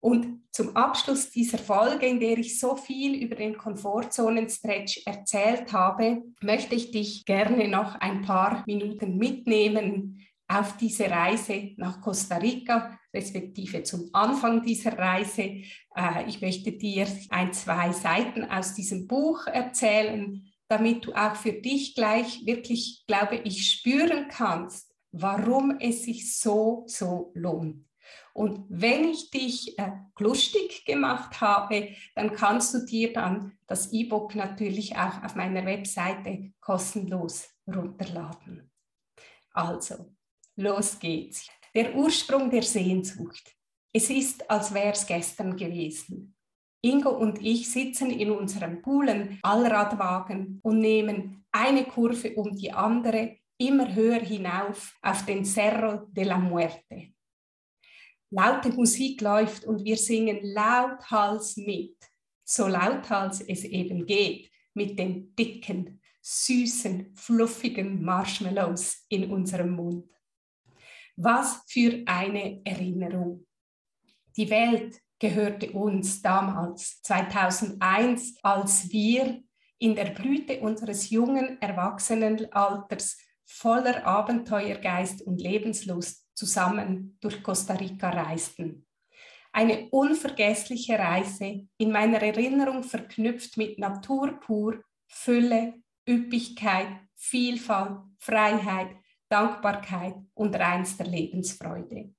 Und 0.00 0.42
zum 0.52 0.76
Abschluss 0.76 1.30
dieser 1.30 1.58
Folge, 1.58 2.06
in 2.06 2.20
der 2.20 2.38
ich 2.38 2.58
so 2.58 2.76
viel 2.76 3.20
über 3.22 3.34
den 3.34 3.56
Komfortzonen-Stretch 3.56 5.02
erzählt 5.06 5.72
habe, 5.72 6.22
möchte 6.40 6.74
ich 6.74 6.90
dich 6.90 7.24
gerne 7.24 7.68
noch 7.68 7.96
ein 7.96 8.22
paar 8.22 8.62
Minuten 8.66 9.16
mitnehmen 9.18 10.26
auf 10.48 10.76
diese 10.76 11.10
Reise 11.10 11.72
nach 11.76 12.00
Costa 12.00 12.36
Rica, 12.36 12.98
respektive 13.14 13.82
zum 13.82 14.08
Anfang 14.12 14.62
dieser 14.62 14.96
Reise. 14.96 15.42
Äh, 15.94 16.26
ich 16.26 16.40
möchte 16.40 16.72
dir 16.72 17.06
ein, 17.28 17.52
zwei 17.52 17.92
Seiten 17.92 18.44
aus 18.44 18.74
diesem 18.74 19.06
Buch 19.06 19.46
erzählen, 19.46 20.44
damit 20.68 21.06
du 21.06 21.12
auch 21.12 21.34
für 21.34 21.52
dich 21.52 21.94
gleich 21.94 22.44
wirklich, 22.46 23.04
glaube 23.06 23.36
ich, 23.36 23.70
spüren 23.70 24.28
kannst, 24.28 24.94
warum 25.12 25.78
es 25.80 26.02
sich 26.02 26.36
so, 26.38 26.84
so 26.86 27.32
lohnt. 27.34 27.87
Und 28.38 28.66
wenn 28.68 29.02
ich 29.08 29.32
dich 29.32 29.76
äh, 29.80 29.90
lustig 30.20 30.84
gemacht 30.84 31.40
habe, 31.40 31.88
dann 32.14 32.32
kannst 32.32 32.72
du 32.72 32.86
dir 32.86 33.12
dann 33.12 33.58
das 33.66 33.92
E-Book 33.92 34.36
natürlich 34.36 34.96
auch 34.96 35.24
auf 35.24 35.34
meiner 35.34 35.66
Webseite 35.66 36.52
kostenlos 36.60 37.48
runterladen. 37.66 38.70
Also, 39.52 40.14
los 40.54 41.00
geht's. 41.00 41.48
Der 41.74 41.96
Ursprung 41.96 42.48
der 42.48 42.62
Sehnsucht. 42.62 43.56
Es 43.92 44.08
ist, 44.08 44.48
als 44.48 44.72
wäre 44.72 44.92
es 44.92 45.04
gestern 45.04 45.56
gewesen. 45.56 46.36
Ingo 46.80 47.10
und 47.10 47.44
ich 47.44 47.68
sitzen 47.68 48.12
in 48.12 48.30
unserem 48.30 48.82
coolen 48.82 49.40
Allradwagen 49.42 50.60
und 50.62 50.78
nehmen 50.78 51.44
eine 51.50 51.86
Kurve 51.86 52.36
um 52.36 52.54
die 52.54 52.72
andere 52.72 53.38
immer 53.58 53.92
höher 53.92 54.20
hinauf 54.20 54.96
auf 55.02 55.26
den 55.26 55.44
Cerro 55.44 56.06
de 56.12 56.22
la 56.22 56.38
Muerte 56.38 57.14
laute 58.30 58.70
Musik 58.70 59.20
läuft 59.20 59.64
und 59.64 59.84
wir 59.84 59.96
singen 59.96 60.40
lauthals 60.42 61.56
mit, 61.56 61.96
so 62.44 62.66
lauthals 62.66 63.40
es 63.40 63.64
eben 63.64 64.06
geht, 64.06 64.50
mit 64.74 64.98
den 64.98 65.34
dicken, 65.34 66.00
süßen, 66.20 67.14
fluffigen 67.14 68.02
Marshmallows 68.02 69.06
in 69.08 69.30
unserem 69.30 69.70
Mund. 69.70 70.10
Was 71.16 71.62
für 71.66 72.02
eine 72.06 72.60
Erinnerung. 72.64 73.46
Die 74.36 74.50
Welt 74.50 75.00
gehörte 75.18 75.72
uns 75.72 76.22
damals, 76.22 77.02
2001, 77.02 78.36
als 78.42 78.90
wir 78.90 79.42
in 79.78 79.94
der 79.94 80.10
Blüte 80.10 80.60
unseres 80.60 81.10
jungen 81.10 81.60
Erwachsenenalters 81.60 83.16
voller 83.44 84.06
Abenteuergeist 84.06 85.22
und 85.22 85.40
Lebenslust 85.40 86.27
zusammen 86.38 87.18
durch 87.20 87.42
Costa 87.42 87.74
Rica 87.74 88.10
reisten. 88.10 88.86
Eine 89.52 89.88
unvergessliche 89.90 90.96
Reise, 90.96 91.66
in 91.78 91.90
meiner 91.90 92.22
Erinnerung 92.22 92.84
verknüpft 92.84 93.56
mit 93.56 93.78
Natur 93.78 94.38
pur, 94.38 94.80
Fülle, 95.08 95.74
Üppigkeit, 96.08 96.88
Vielfalt, 97.16 97.98
Freiheit, 98.18 98.94
Dankbarkeit 99.28 100.14
und 100.34 100.54
reinster 100.54 101.04
Lebensfreude. 101.04 102.14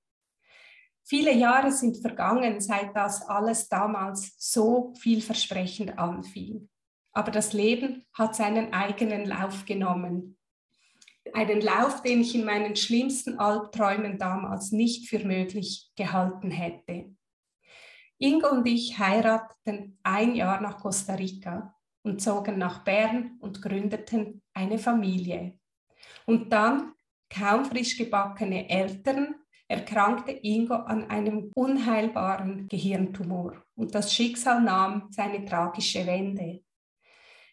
Viele 1.03 1.33
Jahre 1.33 1.71
sind 1.71 1.97
vergangen, 1.97 2.59
seit 2.59 2.95
das 2.95 3.21
alles 3.27 3.69
damals 3.69 4.35
so 4.37 4.93
vielversprechend 4.99 5.97
anfing. 5.97 6.69
Aber 7.13 7.31
das 7.31 7.53
Leben 7.53 8.05
hat 8.13 8.35
seinen 8.35 8.73
eigenen 8.73 9.25
Lauf 9.25 9.65
genommen 9.65 10.38
einen 11.33 11.61
Lauf, 11.61 12.01
den 12.01 12.21
ich 12.21 12.35
in 12.35 12.45
meinen 12.45 12.75
schlimmsten 12.75 13.39
Albträumen 13.39 14.17
damals 14.17 14.71
nicht 14.71 15.09
für 15.09 15.19
möglich 15.19 15.91
gehalten 15.95 16.51
hätte. 16.51 17.15
Ingo 18.17 18.49
und 18.49 18.67
ich 18.67 18.97
heirateten 18.99 19.97
ein 20.03 20.35
Jahr 20.35 20.59
nach 20.61 20.77
Costa 20.79 21.13
Rica 21.13 21.75
und 22.03 22.21
zogen 22.21 22.57
nach 22.57 22.83
Bern 22.83 23.37
und 23.39 23.61
gründeten 23.61 24.41
eine 24.53 24.77
Familie. 24.77 25.57
Und 26.25 26.51
dann, 26.51 26.93
kaum 27.29 27.65
frisch 27.65 27.97
gebackene 27.97 28.69
Eltern, 28.69 29.35
erkrankte 29.67 30.31
Ingo 30.31 30.73
an 30.73 31.09
einem 31.09 31.51
unheilbaren 31.53 32.67
Gehirntumor 32.67 33.63
und 33.75 33.93
das 33.93 34.13
Schicksal 34.13 34.61
nahm 34.61 35.07
seine 35.11 35.45
tragische 35.45 36.05
Wende. 36.05 36.63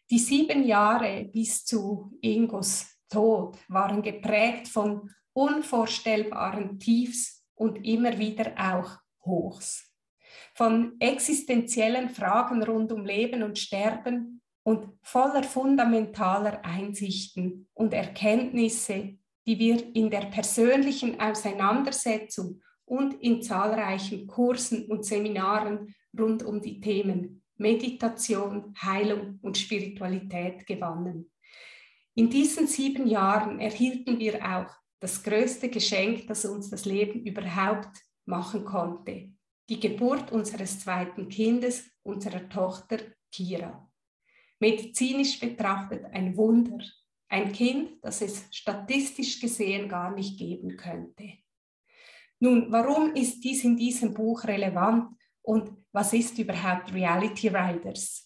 Die 0.08 0.18
sieben 0.18 0.64
Jahre 0.64 1.24
bis 1.26 1.64
zu 1.64 2.16
Ingos 2.22 2.95
Tod 3.08 3.58
waren 3.68 4.02
geprägt 4.02 4.68
von 4.68 5.10
unvorstellbaren 5.32 6.78
Tiefs 6.78 7.44
und 7.54 7.84
immer 7.84 8.18
wieder 8.18 8.52
auch 8.56 8.98
Hochs. 9.24 9.92
Von 10.54 10.96
existenziellen 11.00 12.08
Fragen 12.08 12.62
rund 12.62 12.92
um 12.92 13.04
Leben 13.04 13.42
und 13.42 13.58
Sterben 13.58 14.40
und 14.62 14.88
voller 15.02 15.42
fundamentaler 15.42 16.64
Einsichten 16.64 17.68
und 17.74 17.92
Erkenntnisse, 17.92 19.18
die 19.46 19.58
wir 19.58 19.94
in 19.94 20.10
der 20.10 20.26
persönlichen 20.26 21.20
Auseinandersetzung 21.20 22.62
und 22.84 23.14
in 23.22 23.42
zahlreichen 23.42 24.26
Kursen 24.26 24.86
und 24.86 25.04
Seminaren 25.04 25.94
rund 26.18 26.42
um 26.42 26.60
die 26.60 26.80
Themen 26.80 27.42
Meditation, 27.58 28.74
Heilung 28.82 29.38
und 29.42 29.56
Spiritualität 29.56 30.66
gewannen. 30.66 31.30
In 32.18 32.30
diesen 32.30 32.66
sieben 32.66 33.06
Jahren 33.06 33.60
erhielten 33.60 34.18
wir 34.18 34.42
auch 34.42 34.74
das 35.00 35.22
größte 35.22 35.68
Geschenk, 35.68 36.26
das 36.28 36.46
uns 36.46 36.70
das 36.70 36.86
Leben 36.86 37.26
überhaupt 37.26 37.94
machen 38.24 38.64
konnte, 38.64 39.34
die 39.68 39.78
Geburt 39.78 40.32
unseres 40.32 40.80
zweiten 40.80 41.28
Kindes, 41.28 41.90
unserer 42.02 42.48
Tochter 42.48 43.00
Kira. 43.30 43.92
Medizinisch 44.58 45.38
betrachtet 45.38 46.06
ein 46.06 46.34
Wunder, 46.38 46.82
ein 47.28 47.52
Kind, 47.52 48.02
das 48.02 48.22
es 48.22 48.46
statistisch 48.50 49.38
gesehen 49.38 49.86
gar 49.86 50.14
nicht 50.14 50.38
geben 50.38 50.74
könnte. 50.78 51.34
Nun, 52.40 52.72
warum 52.72 53.14
ist 53.14 53.44
dies 53.44 53.62
in 53.64 53.76
diesem 53.76 54.14
Buch 54.14 54.44
relevant 54.44 55.10
und 55.42 55.70
was 55.92 56.14
ist 56.14 56.38
überhaupt 56.38 56.94
Reality 56.94 57.48
Riders? 57.48 58.25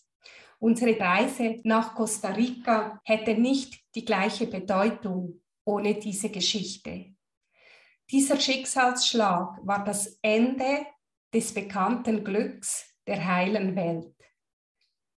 Unsere 0.63 1.01
Reise 1.01 1.59
nach 1.65 1.95
Costa 1.95 2.29
Rica 2.29 3.01
hätte 3.05 3.35
nicht 3.35 3.83
die 3.95 4.05
gleiche 4.05 4.47
Bedeutung 4.47 5.41
ohne 5.65 5.95
diese 5.95 6.29
Geschichte. 6.29 7.15
Dieser 8.11 8.39
Schicksalsschlag 8.39 9.59
war 9.63 9.85
das 9.85 10.19
Ende 10.21 10.85
des 11.33 11.55
bekannten 11.55 12.23
Glücks 12.23 12.95
der 13.07 13.27
heilen 13.27 13.75
Welt. 13.75 14.15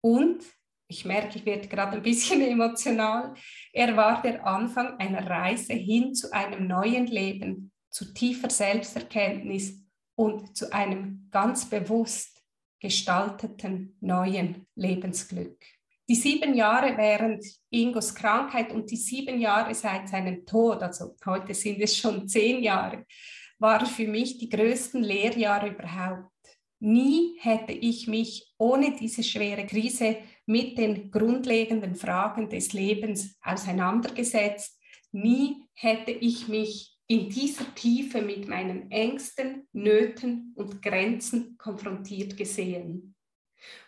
Und, 0.00 0.42
ich 0.88 1.04
merke, 1.04 1.38
ich 1.38 1.44
werde 1.44 1.68
gerade 1.68 1.98
ein 1.98 2.02
bisschen 2.02 2.40
emotional, 2.52 3.34
er 3.72 3.94
war 3.98 4.22
der 4.22 4.46
Anfang 4.46 4.98
einer 4.98 5.28
Reise 5.28 5.74
hin 5.74 6.14
zu 6.14 6.32
einem 6.32 6.66
neuen 6.66 7.06
Leben, 7.06 7.70
zu 7.90 8.14
tiefer 8.14 8.48
Selbsterkenntnis 8.48 9.84
und 10.14 10.56
zu 10.56 10.72
einem 10.72 11.28
ganz 11.30 11.68
bewusst 11.68 12.33
gestalteten 12.84 13.96
neuen 14.02 14.66
Lebensglück. 14.74 15.56
Die 16.06 16.14
sieben 16.14 16.52
Jahre 16.52 16.98
während 16.98 17.42
Ingos 17.70 18.14
Krankheit 18.14 18.72
und 18.72 18.90
die 18.90 18.96
sieben 18.96 19.40
Jahre 19.40 19.74
seit 19.74 20.06
seinem 20.10 20.44
Tod, 20.44 20.82
also 20.82 21.16
heute 21.24 21.54
sind 21.54 21.80
es 21.80 21.96
schon 21.96 22.28
zehn 22.28 22.62
Jahre, 22.62 23.06
waren 23.58 23.86
für 23.86 24.06
mich 24.06 24.36
die 24.36 24.50
größten 24.50 25.02
Lehrjahre 25.02 25.70
überhaupt. 25.70 26.30
Nie 26.78 27.38
hätte 27.40 27.72
ich 27.72 28.06
mich 28.06 28.52
ohne 28.58 28.94
diese 28.94 29.22
schwere 29.22 29.64
Krise 29.64 30.18
mit 30.44 30.76
den 30.76 31.10
grundlegenden 31.10 31.94
Fragen 31.94 32.50
des 32.50 32.74
Lebens 32.74 33.38
auseinandergesetzt. 33.40 34.78
Nie 35.10 35.64
hätte 35.72 36.10
ich 36.10 36.48
mich 36.48 36.93
in 37.06 37.28
dieser 37.28 37.74
Tiefe 37.74 38.22
mit 38.22 38.48
meinen 38.48 38.90
Ängsten, 38.90 39.68
Nöten 39.72 40.52
und 40.56 40.80
Grenzen 40.82 41.58
konfrontiert 41.58 42.36
gesehen. 42.36 43.14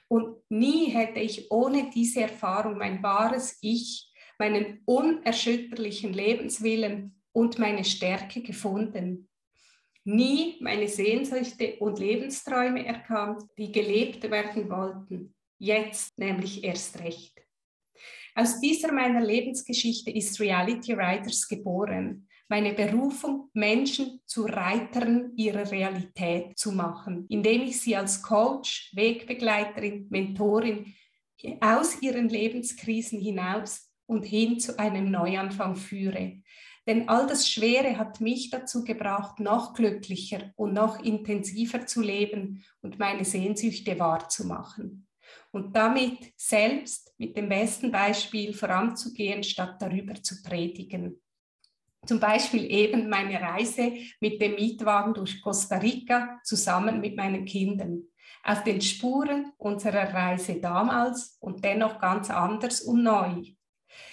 Und 0.09 0.37
nie 0.51 0.87
hätte 0.87 1.21
ich 1.21 1.51
ohne 1.51 1.91
diese 1.91 2.23
Erfahrung 2.23 2.79
mein 2.79 3.03
wahres 3.03 3.59
Ich, 3.63 4.13
meinen 4.39 4.83
unerschütterlichen 4.85 6.13
Lebenswillen 6.13 7.23
und 7.33 7.59
meine 7.59 7.85
Stärke 7.85 8.43
gefunden. 8.43 9.29
Nie 10.05 10.57
meine 10.61 10.87
Sehnsüchte 10.87 11.77
und 11.81 11.99
Lebensträume 11.99 12.87
erkannt, 12.87 13.43
die 13.59 13.73
gelebt 13.73 14.31
werden 14.31 14.71
wollten. 14.71 15.35
Jetzt 15.59 16.17
nämlich 16.19 16.63
erst 16.63 17.01
recht. 17.01 17.43
Aus 18.35 18.61
dieser 18.61 18.93
meiner 18.93 19.25
Lebensgeschichte 19.25 20.11
ist 20.11 20.39
Reality 20.39 20.93
Riders 20.93 21.49
geboren 21.49 22.29
meine 22.49 22.75
Berufung, 22.75 23.51
Menschen 23.55 24.21
zu 24.25 24.45
Reitern 24.45 25.33
ihrer 25.37 25.71
Realität 25.71 26.59
zu 26.59 26.73
machen, 26.73 27.27
indem 27.29 27.63
ich 27.63 27.81
sie 27.81 27.97
als 27.97 28.23
Coach, 28.23 28.93
Wegbegleiterin, 28.95 30.07
Mentorin 30.11 30.95
aus 31.61 32.01
ihren 32.03 32.29
Lebenskrisen 32.29 33.21
hinaus 33.21 33.91
und 34.07 34.25
hin 34.25 34.61
zu 34.61 34.79
einem 34.79 35.11
Neuanfang 35.11 35.77
führe. 35.77 36.43
Denn 36.87 37.09
all 37.09 37.27
das 37.27 37.49
Schwere 37.49 37.99
hat 37.99 38.21
mich 38.21 38.51
dazu 38.51 38.85
gebracht, 38.85 39.41
noch 39.41 39.75
glücklicher 39.75 40.53
und 40.55 40.73
noch 40.73 41.03
intensiver 41.03 41.85
zu 41.85 42.01
leben 42.01 42.65
und 42.81 42.99
meine 43.01 43.25
Sehnsüchte 43.25 43.99
wahrzumachen. 43.99 45.09
Und 45.51 45.75
damit 45.75 46.19
selbst 46.37 47.13
mit 47.19 47.37
dem 47.37 47.49
besten 47.49 47.91
Beispiel 47.91 48.53
voranzugehen, 48.53 49.43
statt 49.43 49.77
darüber 49.81 50.15
zu 50.15 50.41
predigen. 50.43 51.21
Zum 52.07 52.21
Beispiel 52.21 52.71
eben 52.71 53.09
meine 53.09 53.41
Reise 53.41 53.93
mit 54.21 54.41
dem 54.41 54.55
Mietwagen 54.55 55.13
durch 55.13 55.43
Costa 55.43 55.77
Rica 55.77 56.39
zusammen 56.45 57.01
mit 57.01 57.17
meinen 57.17 57.45
Kindern. 57.45 58.05
Auf 58.45 58.63
den 58.63 58.81
Spuren 58.81 59.53
unserer 59.59 60.15
Reise 60.15 60.61
damals 60.61 61.37
und 61.41 61.65
dennoch 61.65 61.99
ganz 61.99 62.31
anders 62.31 62.81
und 62.83 63.03
neu. 63.03 63.43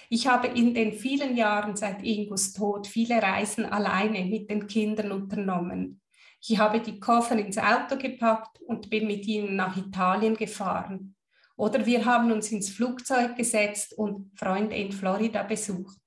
Ich 0.08 0.26
habe 0.26 0.48
in 0.48 0.74
den 0.74 0.92
vielen 0.92 1.36
Jahren 1.36 1.76
seit 1.76 2.02
Ingos 2.02 2.52
Tod 2.52 2.86
viele 2.86 3.22
Reisen 3.22 3.64
alleine 3.64 4.24
mit 4.24 4.50
den 4.50 4.66
Kindern 4.66 5.12
unternommen. 5.12 6.00
Ich 6.46 6.58
habe 6.58 6.80
die 6.80 6.98
Koffer 6.98 7.38
ins 7.38 7.58
Auto 7.58 7.96
gepackt 7.96 8.60
und 8.66 8.90
bin 8.90 9.06
mit 9.06 9.26
ihnen 9.26 9.56
nach 9.56 9.76
Italien 9.76 10.36
gefahren. 10.36 11.14
Oder 11.56 11.86
wir 11.86 12.04
haben 12.04 12.32
uns 12.32 12.50
ins 12.50 12.70
Flugzeug 12.70 13.36
gesetzt 13.36 13.96
und 13.96 14.32
Freunde 14.38 14.76
in 14.76 14.90
Florida 14.90 15.42
besucht. 15.44 16.03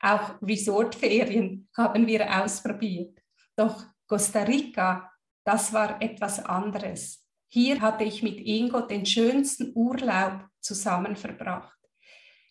Auch 0.00 0.40
Resortferien 0.42 1.68
haben 1.76 2.06
wir 2.06 2.42
ausprobiert. 2.42 3.18
Doch 3.56 3.84
Costa 4.06 4.42
Rica, 4.42 5.12
das 5.44 5.72
war 5.72 6.00
etwas 6.00 6.44
anderes. 6.44 7.26
Hier 7.48 7.80
hatte 7.80 8.04
ich 8.04 8.22
mit 8.22 8.40
Ingo 8.40 8.80
den 8.80 9.04
schönsten 9.04 9.72
Urlaub 9.74 10.46
zusammen 10.60 11.16
verbracht. 11.16 11.76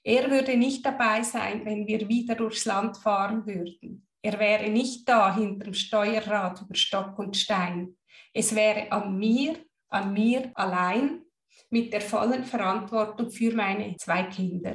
Er 0.03 0.29
würde 0.29 0.57
nicht 0.57 0.85
dabei 0.85 1.23
sein, 1.23 1.65
wenn 1.65 1.87
wir 1.87 2.07
wieder 2.07 2.35
durchs 2.35 2.65
Land 2.65 2.97
fahren 2.97 3.45
würden. 3.45 4.07
Er 4.21 4.39
wäre 4.39 4.69
nicht 4.69 5.07
da 5.07 5.33
hinterm 5.35 5.73
Steuerrad 5.73 6.61
über 6.61 6.75
Stock 6.75 7.17
und 7.19 7.37
Stein. 7.37 7.97
Es 8.33 8.53
wäre 8.53 8.91
an 8.91 9.17
mir, 9.17 9.57
an 9.89 10.13
mir 10.13 10.51
allein 10.55 11.21
mit 11.69 11.93
der 11.93 12.01
vollen 12.01 12.43
Verantwortung 12.43 13.31
für 13.31 13.53
meine 13.53 13.95
zwei 13.97 14.23
Kinder. 14.23 14.73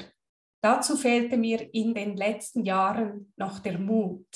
Dazu 0.65 0.97
fehlte 0.97 1.37
mir 1.37 1.75
in 1.75 1.93
den 1.93 2.17
letzten 2.17 2.65
Jahren 2.65 3.35
noch 3.37 3.59
der 3.59 3.79
Mut. 3.79 4.27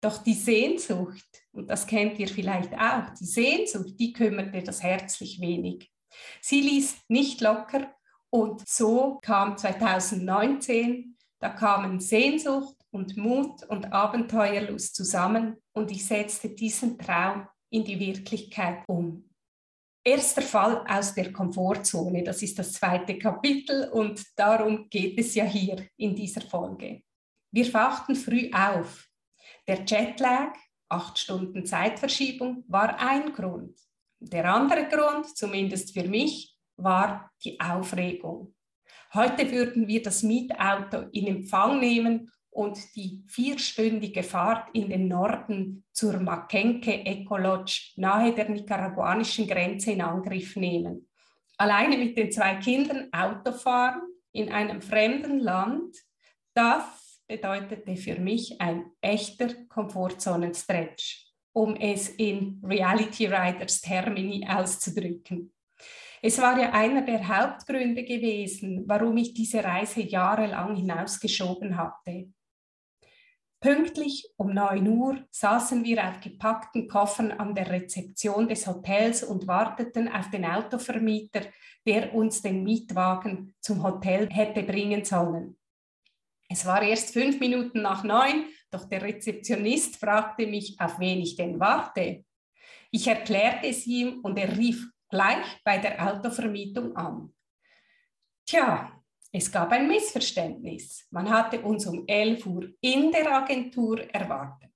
Doch 0.00 0.18
die 0.18 0.34
Sehnsucht, 0.34 1.26
und 1.50 1.68
das 1.68 1.88
kennt 1.88 2.20
ihr 2.20 2.28
vielleicht 2.28 2.72
auch, 2.74 3.10
die 3.18 3.24
Sehnsucht, 3.24 3.98
die 3.98 4.12
kümmerte 4.12 4.62
das 4.62 4.80
herzlich 4.80 5.40
wenig. 5.40 5.90
Sie 6.40 6.60
ließ 6.60 6.98
nicht 7.08 7.40
locker 7.40 7.92
und 8.30 8.62
so 8.68 9.18
kam 9.22 9.58
2019, 9.58 11.16
da 11.40 11.48
kamen 11.48 11.98
Sehnsucht 11.98 12.76
und 12.92 13.16
Mut 13.16 13.64
und 13.64 13.92
Abenteuerlust 13.92 14.94
zusammen 14.94 15.56
und 15.72 15.90
ich 15.90 16.06
setzte 16.06 16.50
diesen 16.50 16.96
Traum 16.96 17.48
in 17.70 17.82
die 17.82 17.98
Wirklichkeit 17.98 18.84
um. 18.86 19.29
Erster 20.02 20.40
Fall 20.40 20.84
aus 20.88 21.14
der 21.14 21.30
Komfortzone, 21.30 22.22
das 22.22 22.42
ist 22.42 22.58
das 22.58 22.72
zweite 22.72 23.18
Kapitel 23.18 23.90
und 23.90 24.24
darum 24.34 24.88
geht 24.88 25.18
es 25.18 25.34
ja 25.34 25.44
hier 25.44 25.86
in 25.98 26.14
dieser 26.14 26.40
Folge. 26.40 27.02
Wir 27.52 27.74
wachten 27.74 28.14
früh 28.14 28.50
auf. 28.50 29.06
Der 29.68 29.84
Jetlag, 29.84 30.54
acht 30.88 31.18
Stunden 31.18 31.66
Zeitverschiebung, 31.66 32.64
war 32.66 32.98
ein 32.98 33.32
Grund. 33.34 33.78
Der 34.20 34.46
andere 34.46 34.88
Grund, 34.88 35.36
zumindest 35.36 35.92
für 35.92 36.08
mich, 36.08 36.56
war 36.76 37.30
die 37.44 37.60
Aufregung. 37.60 38.54
Heute 39.12 39.50
würden 39.50 39.86
wir 39.86 40.00
das 40.02 40.22
Mietauto 40.22 41.08
in 41.12 41.26
Empfang 41.26 41.78
nehmen 41.78 42.30
und 42.50 42.78
die 42.96 43.22
vierstündige 43.26 44.22
Fahrt 44.22 44.68
in 44.74 44.88
den 44.90 45.08
Norden 45.08 45.84
zur 45.92 46.18
Makenke 46.18 47.04
Eco 47.04 47.36
Lodge 47.36 47.92
nahe 47.96 48.34
der 48.34 48.48
nicaraguanischen 48.48 49.46
Grenze 49.46 49.92
in 49.92 50.00
Angriff 50.00 50.56
nehmen. 50.56 51.08
Alleine 51.56 51.96
mit 51.96 52.16
den 52.16 52.32
zwei 52.32 52.56
Kindern 52.56 53.08
Auto 53.12 53.52
fahren 53.52 54.02
in 54.32 54.50
einem 54.50 54.80
fremden 54.80 55.38
Land, 55.40 55.96
das 56.54 57.22
bedeutete 57.28 57.96
für 57.96 58.18
mich 58.18 58.60
ein 58.60 58.86
echter 59.00 59.48
Komfortzonenstretch, 59.68 61.26
um 61.52 61.76
es 61.76 62.08
in 62.08 62.60
Reality 62.64 63.26
Riders 63.26 63.80
Termini 63.80 64.46
auszudrücken. 64.48 65.52
Es 66.22 66.38
war 66.38 66.58
ja 66.58 66.72
einer 66.72 67.02
der 67.02 67.26
Hauptgründe 67.26 68.04
gewesen, 68.04 68.84
warum 68.86 69.16
ich 69.16 69.32
diese 69.32 69.64
Reise 69.64 70.02
jahrelang 70.02 70.76
hinausgeschoben 70.76 71.76
hatte. 71.76 72.28
Pünktlich 73.60 74.26
um 74.38 74.54
9 74.54 74.88
Uhr 74.88 75.18
saßen 75.30 75.84
wir 75.84 76.08
auf 76.08 76.20
gepackten 76.20 76.88
Koffern 76.88 77.30
an 77.32 77.54
der 77.54 77.70
Rezeption 77.70 78.48
des 78.48 78.66
Hotels 78.66 79.22
und 79.22 79.46
warteten 79.46 80.08
auf 80.08 80.30
den 80.30 80.46
Autovermieter, 80.46 81.42
der 81.86 82.14
uns 82.14 82.40
den 82.40 82.64
Mietwagen 82.64 83.54
zum 83.60 83.82
Hotel 83.82 84.30
hätte 84.30 84.62
bringen 84.62 85.04
sollen. 85.04 85.58
Es 86.48 86.64
war 86.64 86.80
erst 86.80 87.12
fünf 87.12 87.38
Minuten 87.38 87.82
nach 87.82 88.02
neun, 88.02 88.46
doch 88.70 88.86
der 88.86 89.02
Rezeptionist 89.02 89.96
fragte 89.96 90.46
mich, 90.46 90.80
auf 90.80 90.98
wen 90.98 91.20
ich 91.20 91.36
denn 91.36 91.60
warte. 91.60 92.24
Ich 92.90 93.06
erklärte 93.06 93.66
es 93.66 93.86
ihm 93.86 94.20
und 94.22 94.38
er 94.38 94.56
rief 94.56 94.90
gleich 95.10 95.60
bei 95.64 95.76
der 95.76 96.02
Autovermietung 96.10 96.96
an. 96.96 97.34
Tja, 98.46 98.99
es 99.32 99.50
gab 99.50 99.70
ein 99.72 99.86
Missverständnis. 99.88 101.06
Man 101.10 101.30
hatte 101.30 101.60
uns 101.62 101.86
um 101.86 102.04
11 102.06 102.46
Uhr 102.46 102.68
in 102.80 103.12
der 103.12 103.32
Agentur 103.32 104.00
erwartet. 104.12 104.70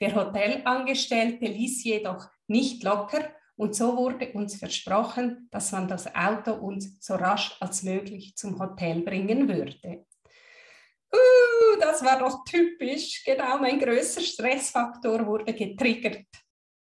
Der 0.00 0.14
Hotelangestellte 0.14 1.46
ließ 1.46 1.84
jedoch 1.84 2.28
nicht 2.46 2.82
locker 2.84 3.30
und 3.56 3.74
so 3.74 3.96
wurde 3.96 4.32
uns 4.32 4.56
versprochen, 4.56 5.48
dass 5.50 5.72
man 5.72 5.88
das 5.88 6.14
Auto 6.14 6.52
uns 6.52 6.98
so 7.00 7.14
rasch 7.14 7.56
als 7.60 7.82
möglich 7.82 8.36
zum 8.36 8.58
Hotel 8.58 9.02
bringen 9.02 9.48
würde. 9.48 10.06
Uh, 11.12 11.80
das 11.80 12.04
war 12.04 12.18
doch 12.18 12.44
typisch. 12.44 13.24
Genau 13.24 13.58
mein 13.58 13.78
größter 13.78 14.20
Stressfaktor 14.20 15.26
wurde 15.26 15.54
getriggert. 15.54 16.26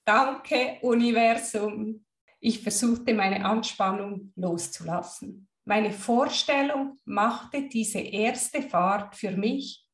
Danke, 0.06 0.78
Universum 0.82 2.06
ich 2.40 2.62
versuchte 2.62 3.14
meine 3.14 3.44
Anspannung 3.44 4.32
loszulassen. 4.36 5.47
Meine 5.68 5.92
Vorstellung 5.92 6.98
machte 7.04 7.68
diese 7.68 8.00
erste 8.00 8.62
Fahrt 8.62 9.18
für 9.18 9.32
mich 9.32 9.86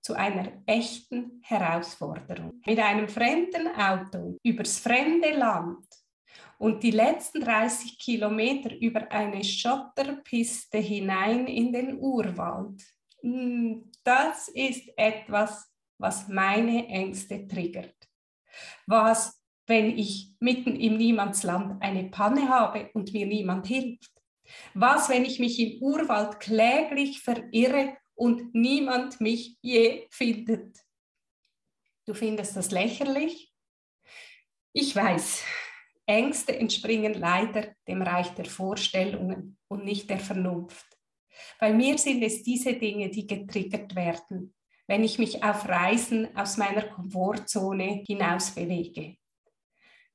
zu 0.00 0.14
einer 0.14 0.50
echten 0.66 1.40
Herausforderung. 1.44 2.60
Mit 2.66 2.80
einem 2.80 3.08
fremden 3.08 3.68
Auto 3.68 4.36
übers 4.42 4.80
fremde 4.80 5.30
Land 5.30 5.86
und 6.58 6.82
die 6.82 6.90
letzten 6.90 7.40
30 7.40 8.00
Kilometer 8.00 8.74
über 8.74 9.12
eine 9.12 9.44
Schotterpiste 9.44 10.78
hinein 10.78 11.46
in 11.46 11.72
den 11.72 12.00
Urwald. 12.00 12.82
Hm, 13.20 13.92
das 14.02 14.48
ist 14.48 14.90
etwas, 14.96 15.72
was 15.98 16.26
meine 16.26 16.88
Ängste 16.88 17.46
triggert. 17.46 17.94
Was 18.88 19.40
wenn 19.68 19.96
ich 19.96 20.34
mitten 20.40 20.74
im 20.74 20.96
Niemandsland 20.96 21.80
eine 21.80 22.10
Panne 22.10 22.48
habe 22.48 22.90
und 22.94 23.12
mir 23.12 23.24
niemand 23.24 23.68
hilft? 23.68 24.21
Was, 24.74 25.08
wenn 25.08 25.24
ich 25.24 25.38
mich 25.38 25.58
im 25.58 25.82
Urwald 25.82 26.40
kläglich 26.40 27.20
verirre 27.20 27.96
und 28.14 28.54
niemand 28.54 29.20
mich 29.20 29.56
je 29.60 30.06
findet? 30.10 30.78
Du 32.06 32.14
findest 32.14 32.56
das 32.56 32.70
lächerlich? 32.70 33.52
Ich 34.72 34.96
weiß, 34.96 35.42
Ängste 36.06 36.58
entspringen 36.58 37.14
leider 37.14 37.74
dem 37.86 38.02
Reich 38.02 38.30
der 38.30 38.46
Vorstellungen 38.46 39.58
und 39.68 39.84
nicht 39.84 40.10
der 40.10 40.18
Vernunft. 40.18 40.86
Bei 41.58 41.72
mir 41.72 41.98
sind 41.98 42.22
es 42.22 42.42
diese 42.42 42.74
Dinge, 42.74 43.08
die 43.10 43.26
getriggert 43.26 43.94
werden, 43.94 44.54
wenn 44.86 45.04
ich 45.04 45.18
mich 45.18 45.42
auf 45.42 45.68
Reisen 45.68 46.36
aus 46.36 46.56
meiner 46.56 46.82
Komfortzone 46.82 48.02
hinaus 48.06 48.50
bewege. 48.50 49.16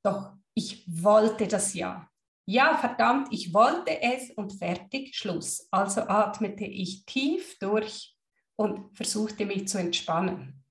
Doch 0.02 0.32
ich 0.54 0.84
wollte 0.86 1.46
das 1.46 1.74
ja. 1.74 2.10
Ja, 2.50 2.78
verdammt, 2.78 3.28
ich 3.30 3.52
wollte 3.52 4.00
es 4.00 4.30
und 4.30 4.54
fertig, 4.54 5.14
Schluss. 5.14 5.68
Also 5.70 6.00
atmete 6.08 6.64
ich 6.64 7.04
tief 7.04 7.58
durch 7.58 8.16
und 8.56 8.96
versuchte 8.96 9.44
mich 9.44 9.68
zu 9.68 9.76
entspannen. 9.76 10.64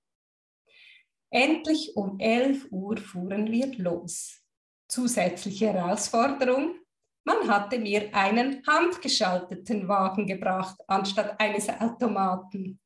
Endlich 1.29 1.95
um 1.95 2.19
11 2.19 2.69
Uhr 2.71 2.97
fuhren 2.97 3.51
wir 3.51 3.71
los. 3.77 4.41
Zusätzliche 4.87 5.71
Herausforderung, 5.71 6.79
man 7.23 7.47
hatte 7.47 7.77
mir 7.77 8.09
einen 8.11 8.65
handgeschalteten 8.65 9.87
Wagen 9.87 10.25
gebracht 10.25 10.81
anstatt 10.87 11.39
eines 11.39 11.69
Automaten. 11.69 12.79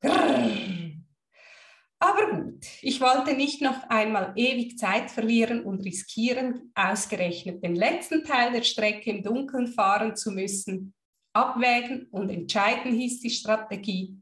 Grrr. 0.00 0.81
Aber 2.02 2.32
gut, 2.32 2.66
ich 2.80 3.00
wollte 3.00 3.36
nicht 3.36 3.62
noch 3.62 3.88
einmal 3.88 4.32
ewig 4.34 4.76
Zeit 4.76 5.08
verlieren 5.08 5.62
und 5.62 5.84
riskieren, 5.84 6.72
ausgerechnet 6.74 7.62
den 7.62 7.76
letzten 7.76 8.24
Teil 8.24 8.50
der 8.50 8.64
Strecke 8.64 9.08
im 9.08 9.22
Dunkeln 9.22 9.68
fahren 9.68 10.16
zu 10.16 10.32
müssen. 10.32 10.94
Abwägen 11.32 12.08
und 12.10 12.28
entscheiden 12.28 12.92
hieß 12.92 13.20
die 13.20 13.30
Strategie. 13.30 14.20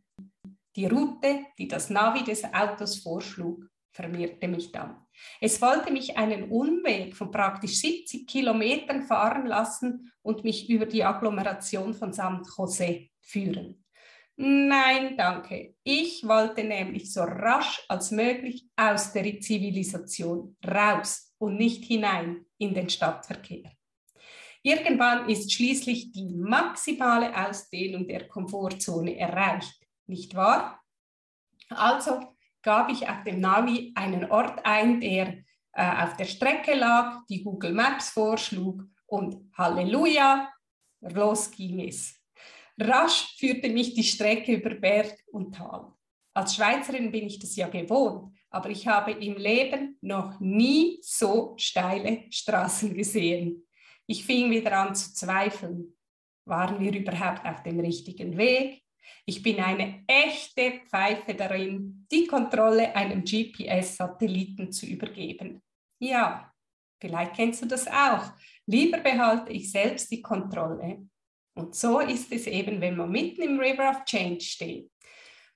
Die 0.77 0.85
Route, 0.85 1.47
die 1.57 1.69
das 1.69 1.89
Navi 1.89 2.23
des 2.23 2.45
Autos 2.45 2.99
vorschlug, 2.99 3.65
vermehrte 3.93 4.47
mich 4.47 4.71
dann. 4.73 4.99
Es 5.41 5.63
wollte 5.63 5.91
mich 5.91 6.19
einen 6.19 6.51
Umweg 6.51 7.17
von 7.17 7.31
praktisch 7.31 7.81
70 7.81 8.27
Kilometern 8.27 9.05
fahren 9.05 9.47
lassen 9.47 10.13
und 10.21 10.45
mich 10.45 10.69
über 10.69 10.85
die 10.85 11.03
Agglomeration 11.03 11.95
von 11.95 12.13
San 12.13 12.43
Jose 12.59 13.09
führen. 13.23 13.80
Nein, 14.43 15.19
danke. 15.19 15.75
Ich 15.85 16.27
wollte 16.27 16.65
nämlich 16.65 17.13
so 17.13 17.21
rasch 17.21 17.85
als 17.89 18.11
möglich 18.11 18.67
aus 18.75 19.13
der 19.13 19.39
Zivilisation 19.39 20.57
raus 20.67 21.35
und 21.37 21.59
nicht 21.59 21.85
hinein 21.85 22.47
in 22.57 22.73
den 22.73 22.89
Stadtverkehr. 22.89 23.71
Irgendwann 24.63 25.29
ist 25.29 25.53
schließlich 25.53 26.13
die 26.13 26.33
maximale 26.35 27.37
Ausdehnung 27.37 28.09
der 28.09 28.29
Komfortzone 28.29 29.19
erreicht, 29.19 29.79
nicht 30.07 30.35
wahr? 30.35 30.83
Also 31.69 32.35
gab 32.63 32.91
ich 32.91 33.07
auf 33.11 33.23
dem 33.25 33.41
Navi 33.41 33.93
einen 33.95 34.31
Ort 34.31 34.65
ein, 34.65 35.03
der 35.03 35.37
äh, 35.73 36.03
auf 36.03 36.17
der 36.17 36.25
Strecke 36.25 36.77
lag, 36.77 37.27
die 37.29 37.45
Google 37.45 37.75
Maps 37.75 38.09
vorschlug 38.09 38.85
und 39.05 39.37
Halleluja, 39.53 40.51
los 41.01 41.51
ging 41.51 41.87
es. 41.87 42.20
Rasch 42.81 43.37
führte 43.37 43.69
mich 43.69 43.95
die 43.95 44.05
Strecke 44.05 44.55
über 44.55 44.75
Berg 44.75 45.19
und 45.33 45.55
Tal. 45.55 45.93
Als 46.33 46.55
Schweizerin 46.55 47.11
bin 47.13 47.27
ich 47.27 47.39
das 47.39 47.57
ja 47.57 47.69
gewohnt, 47.69 48.35
aber 48.51 48.71
ich 48.71 48.87
habe 48.87 49.13
im 49.13 49.37
Leben 49.37 49.99
noch 50.01 50.41
nie 50.41 50.99
so 51.03 51.55
steile 51.57 52.25
Straßen 52.31 52.95
gesehen. 52.95 53.67
Ich 54.07 54.25
fing 54.25 54.51
wieder 54.51 54.79
an 54.79 54.95
zu 54.95 55.13
zweifeln. 55.13 55.97
Waren 56.47 56.81
wir 56.81 56.93
überhaupt 56.93 57.45
auf 57.47 57.63
dem 57.63 57.81
richtigen 57.81 58.37
Weg? 58.37 58.83
Ich 59.27 59.43
bin 59.43 59.61
eine 59.61 60.03
echte 60.07 60.81
Pfeife 60.89 61.35
darin, 61.35 62.07
die 62.11 62.27
Kontrolle 62.27 62.95
einem 62.95 63.25
GPS-Satelliten 63.25 64.73
zu 64.73 64.87
übergeben. 64.87 65.63
Ja, 65.99 66.53
vielleicht 67.01 67.35
kennst 67.35 67.63
du 67.63 67.67
das 67.67 67.87
auch. 67.87 68.33
Lieber 68.67 68.99
behalte 68.99 69.53
ich 69.53 69.71
selbst 69.71 70.11
die 70.11 70.23
Kontrolle. 70.23 71.07
Und 71.55 71.75
so 71.75 72.01
ist 72.01 72.33
es 72.33 72.47
eben, 72.47 72.81
wenn 72.81 72.97
man 72.97 73.11
mitten 73.11 73.43
im 73.43 73.59
River 73.59 73.91
of 73.91 74.05
Change 74.05 74.41
steht. 74.41 74.91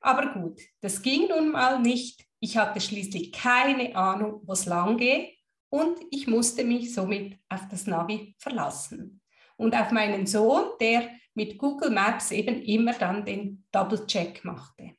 Aber 0.01 0.33
gut, 0.33 0.61
das 0.81 1.01
ging 1.01 1.29
nun 1.29 1.51
mal 1.51 1.81
nicht. 1.81 2.25
Ich 2.41 2.57
hatte 2.57 2.81
schließlich 2.81 3.33
keine 3.33 3.97
Ahnung, 3.97 4.43
wo 4.45 4.53
es 4.53 4.67
lang 4.67 4.99
geht 4.99 5.35
und 5.71 5.99
ich 6.11 6.27
musste 6.27 6.63
mich 6.63 6.93
somit 6.93 7.39
auf 7.49 7.63
das 7.71 7.87
Navi 7.87 8.35
verlassen. 8.39 9.21
Und 9.57 9.75
auf 9.75 9.93
meinen 9.93 10.27
Sohn, 10.27 10.73
der 10.81 11.11
mit 11.35 11.59
Google 11.59 11.91
Maps 11.91 12.31
eben 12.31 12.63
immer 12.63 12.93
dann 12.93 13.25
den 13.25 13.65
Double-Check 13.73 14.45
machte. 14.45 14.97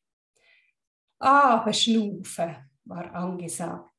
Aber 1.19 1.71
Schnufe 1.71 2.65
war 2.83 3.13
angesagt. 3.13 3.91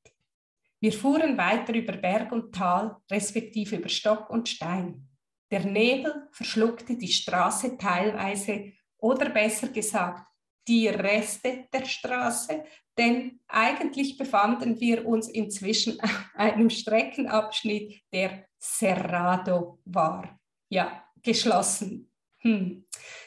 Wir 0.80 0.92
fuhren 0.92 1.38
weiter 1.38 1.74
über 1.74 1.96
Berg 1.96 2.32
und 2.32 2.54
Tal, 2.54 2.96
respektive 3.10 3.76
über 3.76 3.88
Stock 3.88 4.28
und 4.28 4.48
Stein. 4.48 5.05
Der 5.50 5.64
Nebel 5.64 6.28
verschluckte 6.32 6.96
die 6.96 7.08
Straße 7.08 7.76
teilweise 7.78 8.72
oder 8.98 9.30
besser 9.30 9.68
gesagt 9.68 10.26
die 10.66 10.88
Reste 10.88 11.68
der 11.72 11.84
Straße, 11.84 12.64
denn 12.98 13.40
eigentlich 13.46 14.16
befanden 14.16 14.80
wir 14.80 15.06
uns 15.06 15.28
inzwischen 15.28 16.00
auf 16.00 16.24
einem 16.34 16.70
Streckenabschnitt, 16.70 18.02
der 18.12 18.46
Cerrado 18.60 19.80
war. 19.84 20.40
Ja, 20.68 21.04
geschlossen. 21.22 22.10
Hm. 22.38 22.86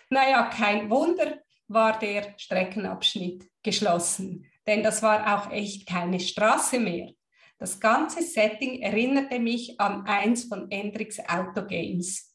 Naja, 0.10 0.50
kein 0.50 0.90
Wunder 0.90 1.40
war 1.68 1.98
der 2.00 2.34
Streckenabschnitt 2.38 3.50
geschlossen, 3.64 4.46
denn 4.66 4.84
das 4.84 5.02
war 5.04 5.38
auch 5.38 5.52
echt 5.52 5.88
keine 5.88 6.20
Straße 6.20 6.80
mehr. 6.80 7.14
Das 7.60 7.78
ganze 7.78 8.24
Setting 8.24 8.82
erinnerte 8.82 9.38
mich 9.38 9.80
an 9.82 10.06
eins 10.06 10.46
von 10.46 10.72
Endricks 10.72 11.20
Autogames. 11.20 12.34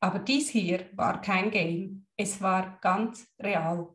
Aber 0.00 0.18
dies 0.18 0.50
hier 0.50 0.90
war 0.92 1.22
kein 1.22 1.50
Game, 1.50 2.06
es 2.14 2.42
war 2.42 2.78
ganz 2.82 3.26
real. 3.40 3.88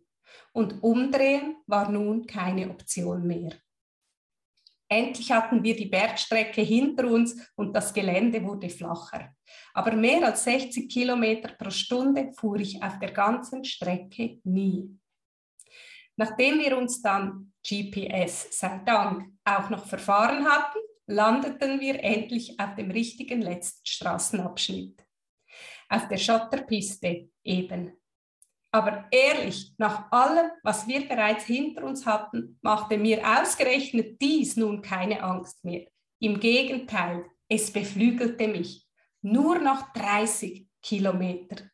Und 0.53 0.81
umdrehen 0.81 1.57
war 1.67 1.91
nun 1.91 2.25
keine 2.25 2.71
Option 2.71 3.27
mehr. 3.27 3.53
Endlich 4.89 5.31
hatten 5.31 5.63
wir 5.63 5.75
die 5.75 5.85
Bergstrecke 5.85 6.61
hinter 6.61 7.07
uns 7.07 7.51
und 7.55 7.73
das 7.73 7.93
Gelände 7.93 8.43
wurde 8.43 8.67
flacher. 8.67 9.33
Aber 9.73 9.95
mehr 9.95 10.25
als 10.25 10.43
60 10.45 10.89
Kilometer 10.91 11.49
pro 11.49 11.69
Stunde 11.69 12.33
fuhr 12.33 12.59
ich 12.59 12.81
auf 12.81 12.97
der 12.97 13.11
ganzen 13.11 13.63
Strecke 13.63 14.39
nie. 14.43 14.97
Nachdem 16.17 16.59
wir 16.59 16.75
uns 16.77 17.01
dann 17.01 17.50
GPS 17.67 18.57
sei 18.59 18.81
Dank 18.85 19.33
auch 19.45 19.69
noch 19.69 19.85
verfahren 19.85 20.45
hatten, 20.45 20.79
landeten 21.07 21.79
wir 21.79 22.03
endlich 22.03 22.59
auf 22.59 22.75
dem 22.75 22.91
richtigen 22.91 23.41
letzten 23.41 23.85
Straßenabschnitt. 23.85 25.03
Auf 25.89 26.07
der 26.07 26.17
Schotterpiste 26.17 27.29
eben. 27.43 27.93
Aber 28.73 29.05
ehrlich, 29.11 29.73
nach 29.77 30.09
allem, 30.11 30.49
was 30.63 30.87
wir 30.87 31.07
bereits 31.07 31.45
hinter 31.45 31.83
uns 31.83 32.05
hatten, 32.05 32.57
machte 32.61 32.97
mir 32.97 33.21
ausgerechnet 33.41 34.21
dies 34.21 34.55
nun 34.55 34.81
keine 34.81 35.21
Angst 35.21 35.63
mehr. 35.65 35.87
Im 36.19 36.39
Gegenteil, 36.39 37.25
es 37.49 37.71
beflügelte 37.71 38.47
mich. 38.47 38.87
Nur 39.21 39.59
noch 39.59 39.91
30 39.91 40.67
Kilometer. 40.81 41.69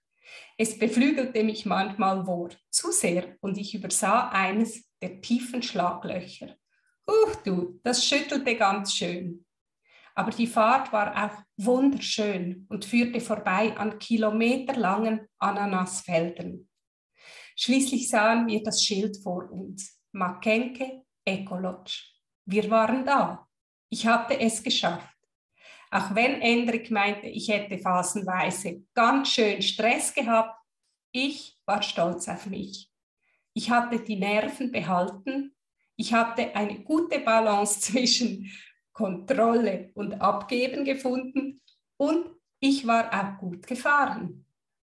Es 0.58 0.78
beflügelte 0.78 1.44
mich 1.44 1.68
manchmal 1.68 2.26
wohl 2.26 2.50
zu 2.72 2.92
sehr 2.92 3.36
und 3.42 3.58
ich 3.58 3.76
übersah 3.76 4.30
eines 4.30 4.87
der 5.02 5.22
tiefen 5.22 5.62
Schlaglöcher. 5.62 6.56
Huch 7.10 7.36
du, 7.44 7.80
das 7.84 8.06
schüttelte 8.06 8.56
ganz 8.56 8.94
schön. 8.94 9.46
Aber 10.16 10.32
die 10.32 10.48
Fahrt 10.48 10.92
war 10.92 11.26
auch 11.26 11.44
wunderschön 11.58 12.66
und 12.70 12.86
führte 12.86 13.22
vorbei 13.22 13.78
an 13.78 14.00
kilometerlangen 14.00 15.28
Ananasfeldern. 15.38 16.68
Schließlich 17.56 18.10
sahen 18.10 18.48
wir 18.48 18.64
das 18.64 18.84
Schild 18.84 19.18
vor 19.22 19.52
uns. 19.52 20.00
Makenke 20.12 21.04
Ecolodge. 21.26 22.04
Wir 22.46 22.70
waren 22.70 23.06
da. 23.06 23.48
Ich 23.90 24.08
hatte 24.08 24.40
es 24.40 24.64
geschafft. 24.64 25.16
Auch 25.92 26.14
wenn 26.16 26.42
Endrik 26.42 26.92
meinte, 26.92 27.28
ich 27.28 27.48
hätte 27.48 27.78
phasenweise 27.78 28.84
ganz 28.94 29.30
schön 29.30 29.62
Stress 29.62 30.14
gehabt, 30.14 30.60
ich 31.12 31.58
war 31.66 31.82
stolz 31.82 32.28
auf 32.28 32.46
mich. 32.48 32.90
Ich 33.58 33.72
hatte 33.72 34.00
die 34.00 34.18
Nerven 34.18 34.72
behalten. 34.72 35.56
Ich 35.96 36.14
hatte 36.14 36.56
eine 36.56 36.84
gute 36.84 37.20
Balance 37.22 37.80
zwischen 37.82 38.52
Kontrolle 38.94 39.90
und 39.96 40.22
Abgeben 40.22 40.86
gefunden 40.86 41.60
und 41.98 42.30
ich 42.60 42.86
war 42.86 43.12
auch 43.12 43.40
gut 43.40 43.66
gefahren. 43.66 44.46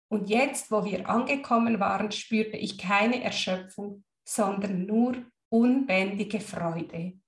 Und 0.09 0.29
jetzt, 0.29 0.71
wo 0.71 0.85
wir 0.85 1.09
angekommen 1.09 1.81
waren, 1.81 2.13
spürte 2.13 2.55
ich 2.55 2.77
keine 2.77 3.21
Erschöpfung, 3.21 4.05
sondern 4.25 4.85
nur 4.85 5.17
unbändige 5.49 6.39
Freude. 6.39 7.19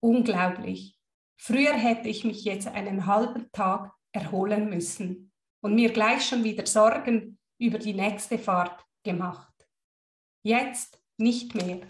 Unglaublich. 0.00 0.98
Früher 1.36 1.74
hätte 1.74 2.08
ich 2.08 2.24
mich 2.24 2.44
jetzt 2.44 2.68
einen 2.68 3.04
halben 3.04 3.52
Tag 3.52 3.92
erholen 4.12 4.70
müssen 4.70 5.32
und 5.60 5.74
mir 5.74 5.92
gleich 5.92 6.26
schon 6.26 6.44
wieder 6.44 6.64
Sorgen 6.64 7.38
über 7.58 7.78
die 7.78 7.92
nächste 7.92 8.38
Fahrt 8.38 8.82
gemacht. 9.04 9.51
Jetzt 10.42 11.00
nicht 11.18 11.54
mehr. 11.54 11.80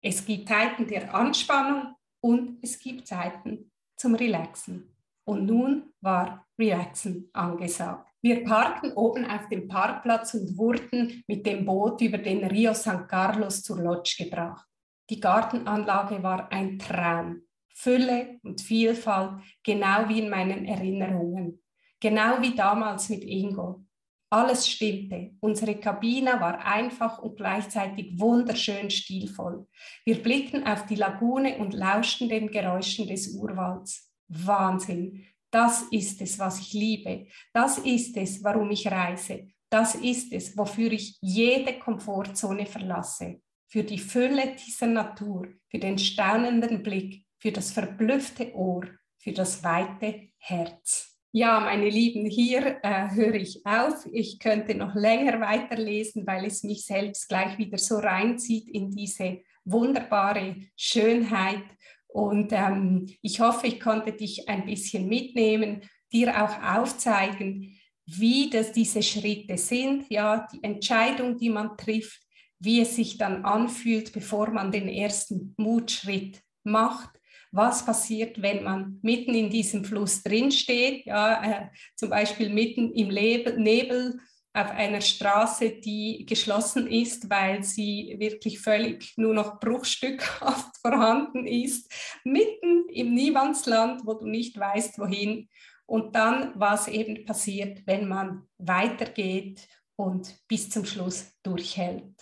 Es 0.00 0.24
gibt 0.24 0.48
Zeiten 0.48 0.86
der 0.86 1.14
Anspannung 1.14 1.94
und 2.20 2.58
es 2.62 2.78
gibt 2.78 3.06
Zeiten 3.06 3.70
zum 3.96 4.14
Relaxen. 4.14 4.96
Und 5.24 5.46
nun 5.46 5.92
war 6.00 6.46
Relaxen 6.58 7.28
angesagt. 7.32 8.08
Wir 8.22 8.44
parkten 8.44 8.92
oben 8.92 9.24
auf 9.24 9.48
dem 9.48 9.66
Parkplatz 9.66 10.34
und 10.34 10.56
wurden 10.56 11.24
mit 11.26 11.46
dem 11.46 11.64
Boot 11.64 12.00
über 12.00 12.18
den 12.18 12.44
Rio 12.44 12.74
San 12.74 13.06
Carlos 13.06 13.62
zur 13.62 13.80
Lodge 13.80 14.24
gebracht. 14.24 14.66
Die 15.08 15.18
Gartenanlage 15.18 16.22
war 16.22 16.52
ein 16.52 16.78
Traum. 16.78 17.42
Fülle 17.74 18.38
und 18.42 18.60
Vielfalt, 18.60 19.42
genau 19.64 20.08
wie 20.08 20.20
in 20.20 20.30
meinen 20.30 20.66
Erinnerungen. 20.66 21.62
Genau 21.98 22.40
wie 22.40 22.54
damals 22.54 23.08
mit 23.08 23.24
Ingo. 23.24 23.84
Alles 24.32 24.68
stimmte. 24.68 25.32
Unsere 25.40 25.74
Kabine 25.74 26.40
war 26.40 26.64
einfach 26.64 27.18
und 27.18 27.36
gleichzeitig 27.36 28.18
wunderschön 28.18 28.88
stilvoll. 28.88 29.66
Wir 30.04 30.22
blickten 30.22 30.64
auf 30.68 30.86
die 30.86 30.94
Lagune 30.94 31.58
und 31.58 31.74
lauschten 31.74 32.28
den 32.28 32.48
Geräuschen 32.48 33.08
des 33.08 33.34
Urwalds. 33.34 34.08
Wahnsinn. 34.28 35.26
Das 35.50 35.82
ist 35.90 36.22
es, 36.22 36.38
was 36.38 36.60
ich 36.60 36.72
liebe. 36.72 37.26
Das 37.52 37.78
ist 37.78 38.16
es, 38.16 38.44
warum 38.44 38.70
ich 38.70 38.86
reise. 38.86 39.48
Das 39.68 39.96
ist 39.96 40.32
es, 40.32 40.56
wofür 40.56 40.92
ich 40.92 41.18
jede 41.20 41.78
Komfortzone 41.80 42.66
verlasse. 42.66 43.40
Für 43.66 43.82
die 43.82 43.98
Fülle 43.98 44.54
dieser 44.54 44.86
Natur, 44.86 45.48
für 45.68 45.78
den 45.80 45.98
staunenden 45.98 46.84
Blick, 46.84 47.24
für 47.38 47.50
das 47.50 47.72
verblüffte 47.72 48.54
Ohr, 48.54 48.86
für 49.18 49.32
das 49.32 49.64
weite 49.64 50.28
Herz. 50.38 51.19
Ja, 51.32 51.60
meine 51.60 51.88
Lieben, 51.88 52.26
hier 52.26 52.80
äh, 52.82 53.08
höre 53.12 53.34
ich 53.34 53.64
auf. 53.64 54.04
Ich 54.10 54.40
könnte 54.40 54.74
noch 54.74 54.96
länger 54.96 55.40
weiterlesen, 55.40 56.26
weil 56.26 56.44
es 56.46 56.64
mich 56.64 56.84
selbst 56.84 57.28
gleich 57.28 57.56
wieder 57.56 57.78
so 57.78 57.98
reinzieht 57.98 58.68
in 58.68 58.90
diese 58.90 59.38
wunderbare 59.64 60.56
Schönheit. 60.74 61.62
Und 62.08 62.50
ähm, 62.50 63.06
ich 63.22 63.38
hoffe, 63.38 63.68
ich 63.68 63.78
konnte 63.78 64.12
dich 64.12 64.48
ein 64.48 64.66
bisschen 64.66 65.08
mitnehmen, 65.08 65.82
dir 66.12 66.42
auch 66.42 66.80
aufzeigen, 66.80 67.78
wie 68.06 68.50
das 68.50 68.72
diese 68.72 69.04
Schritte 69.04 69.56
sind, 69.56 70.10
ja, 70.10 70.48
die 70.52 70.64
Entscheidung, 70.64 71.38
die 71.38 71.50
man 71.50 71.76
trifft, 71.76 72.20
wie 72.58 72.80
es 72.80 72.96
sich 72.96 73.18
dann 73.18 73.44
anfühlt, 73.44 74.12
bevor 74.12 74.50
man 74.50 74.72
den 74.72 74.88
ersten 74.88 75.54
Mutschritt 75.56 76.42
macht 76.64 77.19
was 77.52 77.84
passiert, 77.84 78.40
wenn 78.42 78.62
man 78.62 78.98
mitten 79.02 79.34
in 79.34 79.50
diesem 79.50 79.84
Fluss 79.84 80.22
drinsteht, 80.22 81.06
ja, 81.06 81.42
äh, 81.42 81.68
zum 81.96 82.10
Beispiel 82.10 82.50
mitten 82.50 82.92
im 82.92 83.10
Lebel, 83.10 83.58
Nebel 83.58 84.20
auf 84.52 84.70
einer 84.70 85.00
Straße, 85.00 85.70
die 85.70 86.26
geschlossen 86.26 86.86
ist, 86.86 87.30
weil 87.30 87.62
sie 87.62 88.16
wirklich 88.18 88.60
völlig 88.60 89.16
nur 89.16 89.34
noch 89.34 89.60
bruchstückhaft 89.60 90.76
vorhanden 90.82 91.46
ist, 91.46 91.92
mitten 92.24 92.88
im 92.88 93.14
Niemandsland, 93.14 94.02
wo 94.04 94.14
du 94.14 94.26
nicht 94.26 94.58
weißt, 94.58 94.98
wohin. 94.98 95.48
Und 95.86 96.14
dann, 96.14 96.52
was 96.54 96.88
eben 96.88 97.24
passiert, 97.24 97.82
wenn 97.86 98.08
man 98.08 98.48
weitergeht 98.58 99.68
und 99.96 100.36
bis 100.46 100.70
zum 100.70 100.84
Schluss 100.84 101.32
durchhält. 101.42 102.14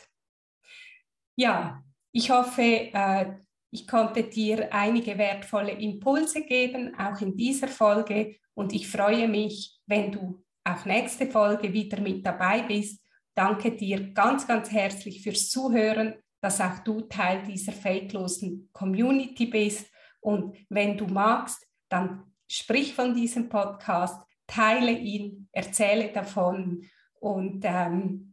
Ja, 1.37 1.83
ich 2.13 2.31
hoffe, 2.31 2.63
äh, 2.63 3.37
ich 3.71 3.87
konnte 3.87 4.25
dir 4.25 4.73
einige 4.73 5.19
wertvolle 5.19 5.73
Impulse 5.73 6.45
geben, 6.45 6.95
auch 6.99 7.21
in 7.21 7.37
dieser 7.37 7.69
Folge. 7.69 8.37
Und 8.55 8.73
ich 8.73 8.89
freue 8.89 9.29
mich, 9.29 9.79
wenn 9.87 10.11
du 10.11 10.43
auch 10.65 10.85
nächste 10.85 11.27
Folge 11.27 11.73
wieder 11.73 12.01
mit 12.01 12.25
dabei 12.27 12.63
bist. 12.63 13.03
Danke 13.35 13.73
dir 13.73 14.13
ganz, 14.13 14.47
ganz 14.47 14.71
herzlich 14.71 15.23
fürs 15.23 15.51
Zuhören, 15.51 16.15
dass 16.41 16.61
auch 16.61 16.79
du 16.81 17.03
Teil 17.03 17.43
dieser 17.47 17.73
fakelosen 17.73 18.71
Community 18.73 19.47
bist. 19.47 19.87
Und 20.21 20.57
wenn 20.69 20.97
du 20.97 21.07
magst, 21.07 21.67
dann 21.89 22.25
sprich 22.49 22.95
von 22.95 23.15
diesem 23.15 23.49
Podcast, 23.49 24.21
teile 24.47 24.93
ihn, 24.93 25.49
erzähle 25.53 26.11
davon 26.11 26.85
und 27.21 27.63
ähm, 27.65 28.28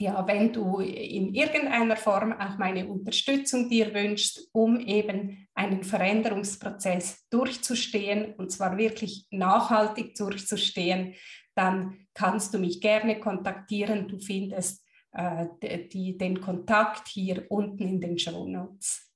ja, 0.00 0.26
wenn 0.26 0.50
du 0.50 0.80
in 0.80 1.34
irgendeiner 1.34 1.94
Form 1.94 2.32
auch 2.32 2.56
meine 2.56 2.88
Unterstützung 2.88 3.68
dir 3.68 3.92
wünschst, 3.92 4.48
um 4.52 4.80
eben 4.80 5.46
einen 5.54 5.84
Veränderungsprozess 5.84 7.28
durchzustehen 7.28 8.34
und 8.36 8.50
zwar 8.50 8.78
wirklich 8.78 9.26
nachhaltig 9.30 10.14
durchzustehen, 10.14 11.16
dann 11.54 12.06
kannst 12.14 12.54
du 12.54 12.58
mich 12.58 12.80
gerne 12.80 13.20
kontaktieren. 13.20 14.08
Du 14.08 14.18
findest 14.18 14.86
äh, 15.12 15.48
die, 15.92 16.16
den 16.16 16.40
Kontakt 16.40 17.08
hier 17.08 17.44
unten 17.50 17.86
in 17.86 18.00
den 18.00 18.18
Show 18.18 18.46
Notes. 18.46 19.06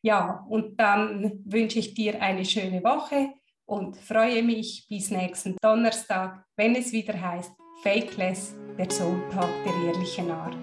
Ja, 0.00 0.46
und 0.48 0.78
dann 0.78 1.40
wünsche 1.44 1.80
ich 1.80 1.94
dir 1.94 2.22
eine 2.22 2.44
schöne 2.44 2.84
Woche 2.84 3.32
und 3.66 3.96
freue 3.96 4.44
mich 4.44 4.86
bis 4.88 5.10
nächsten 5.10 5.56
Donnerstag, 5.60 6.44
wenn 6.56 6.76
es 6.76 6.92
wieder 6.92 7.20
heißt 7.20 7.50
Fakeless 7.84 8.54
der 8.78 8.90
Soultag 8.90 9.50
der 9.66 9.74
ehrlichen 9.92 10.30
Art. 10.30 10.56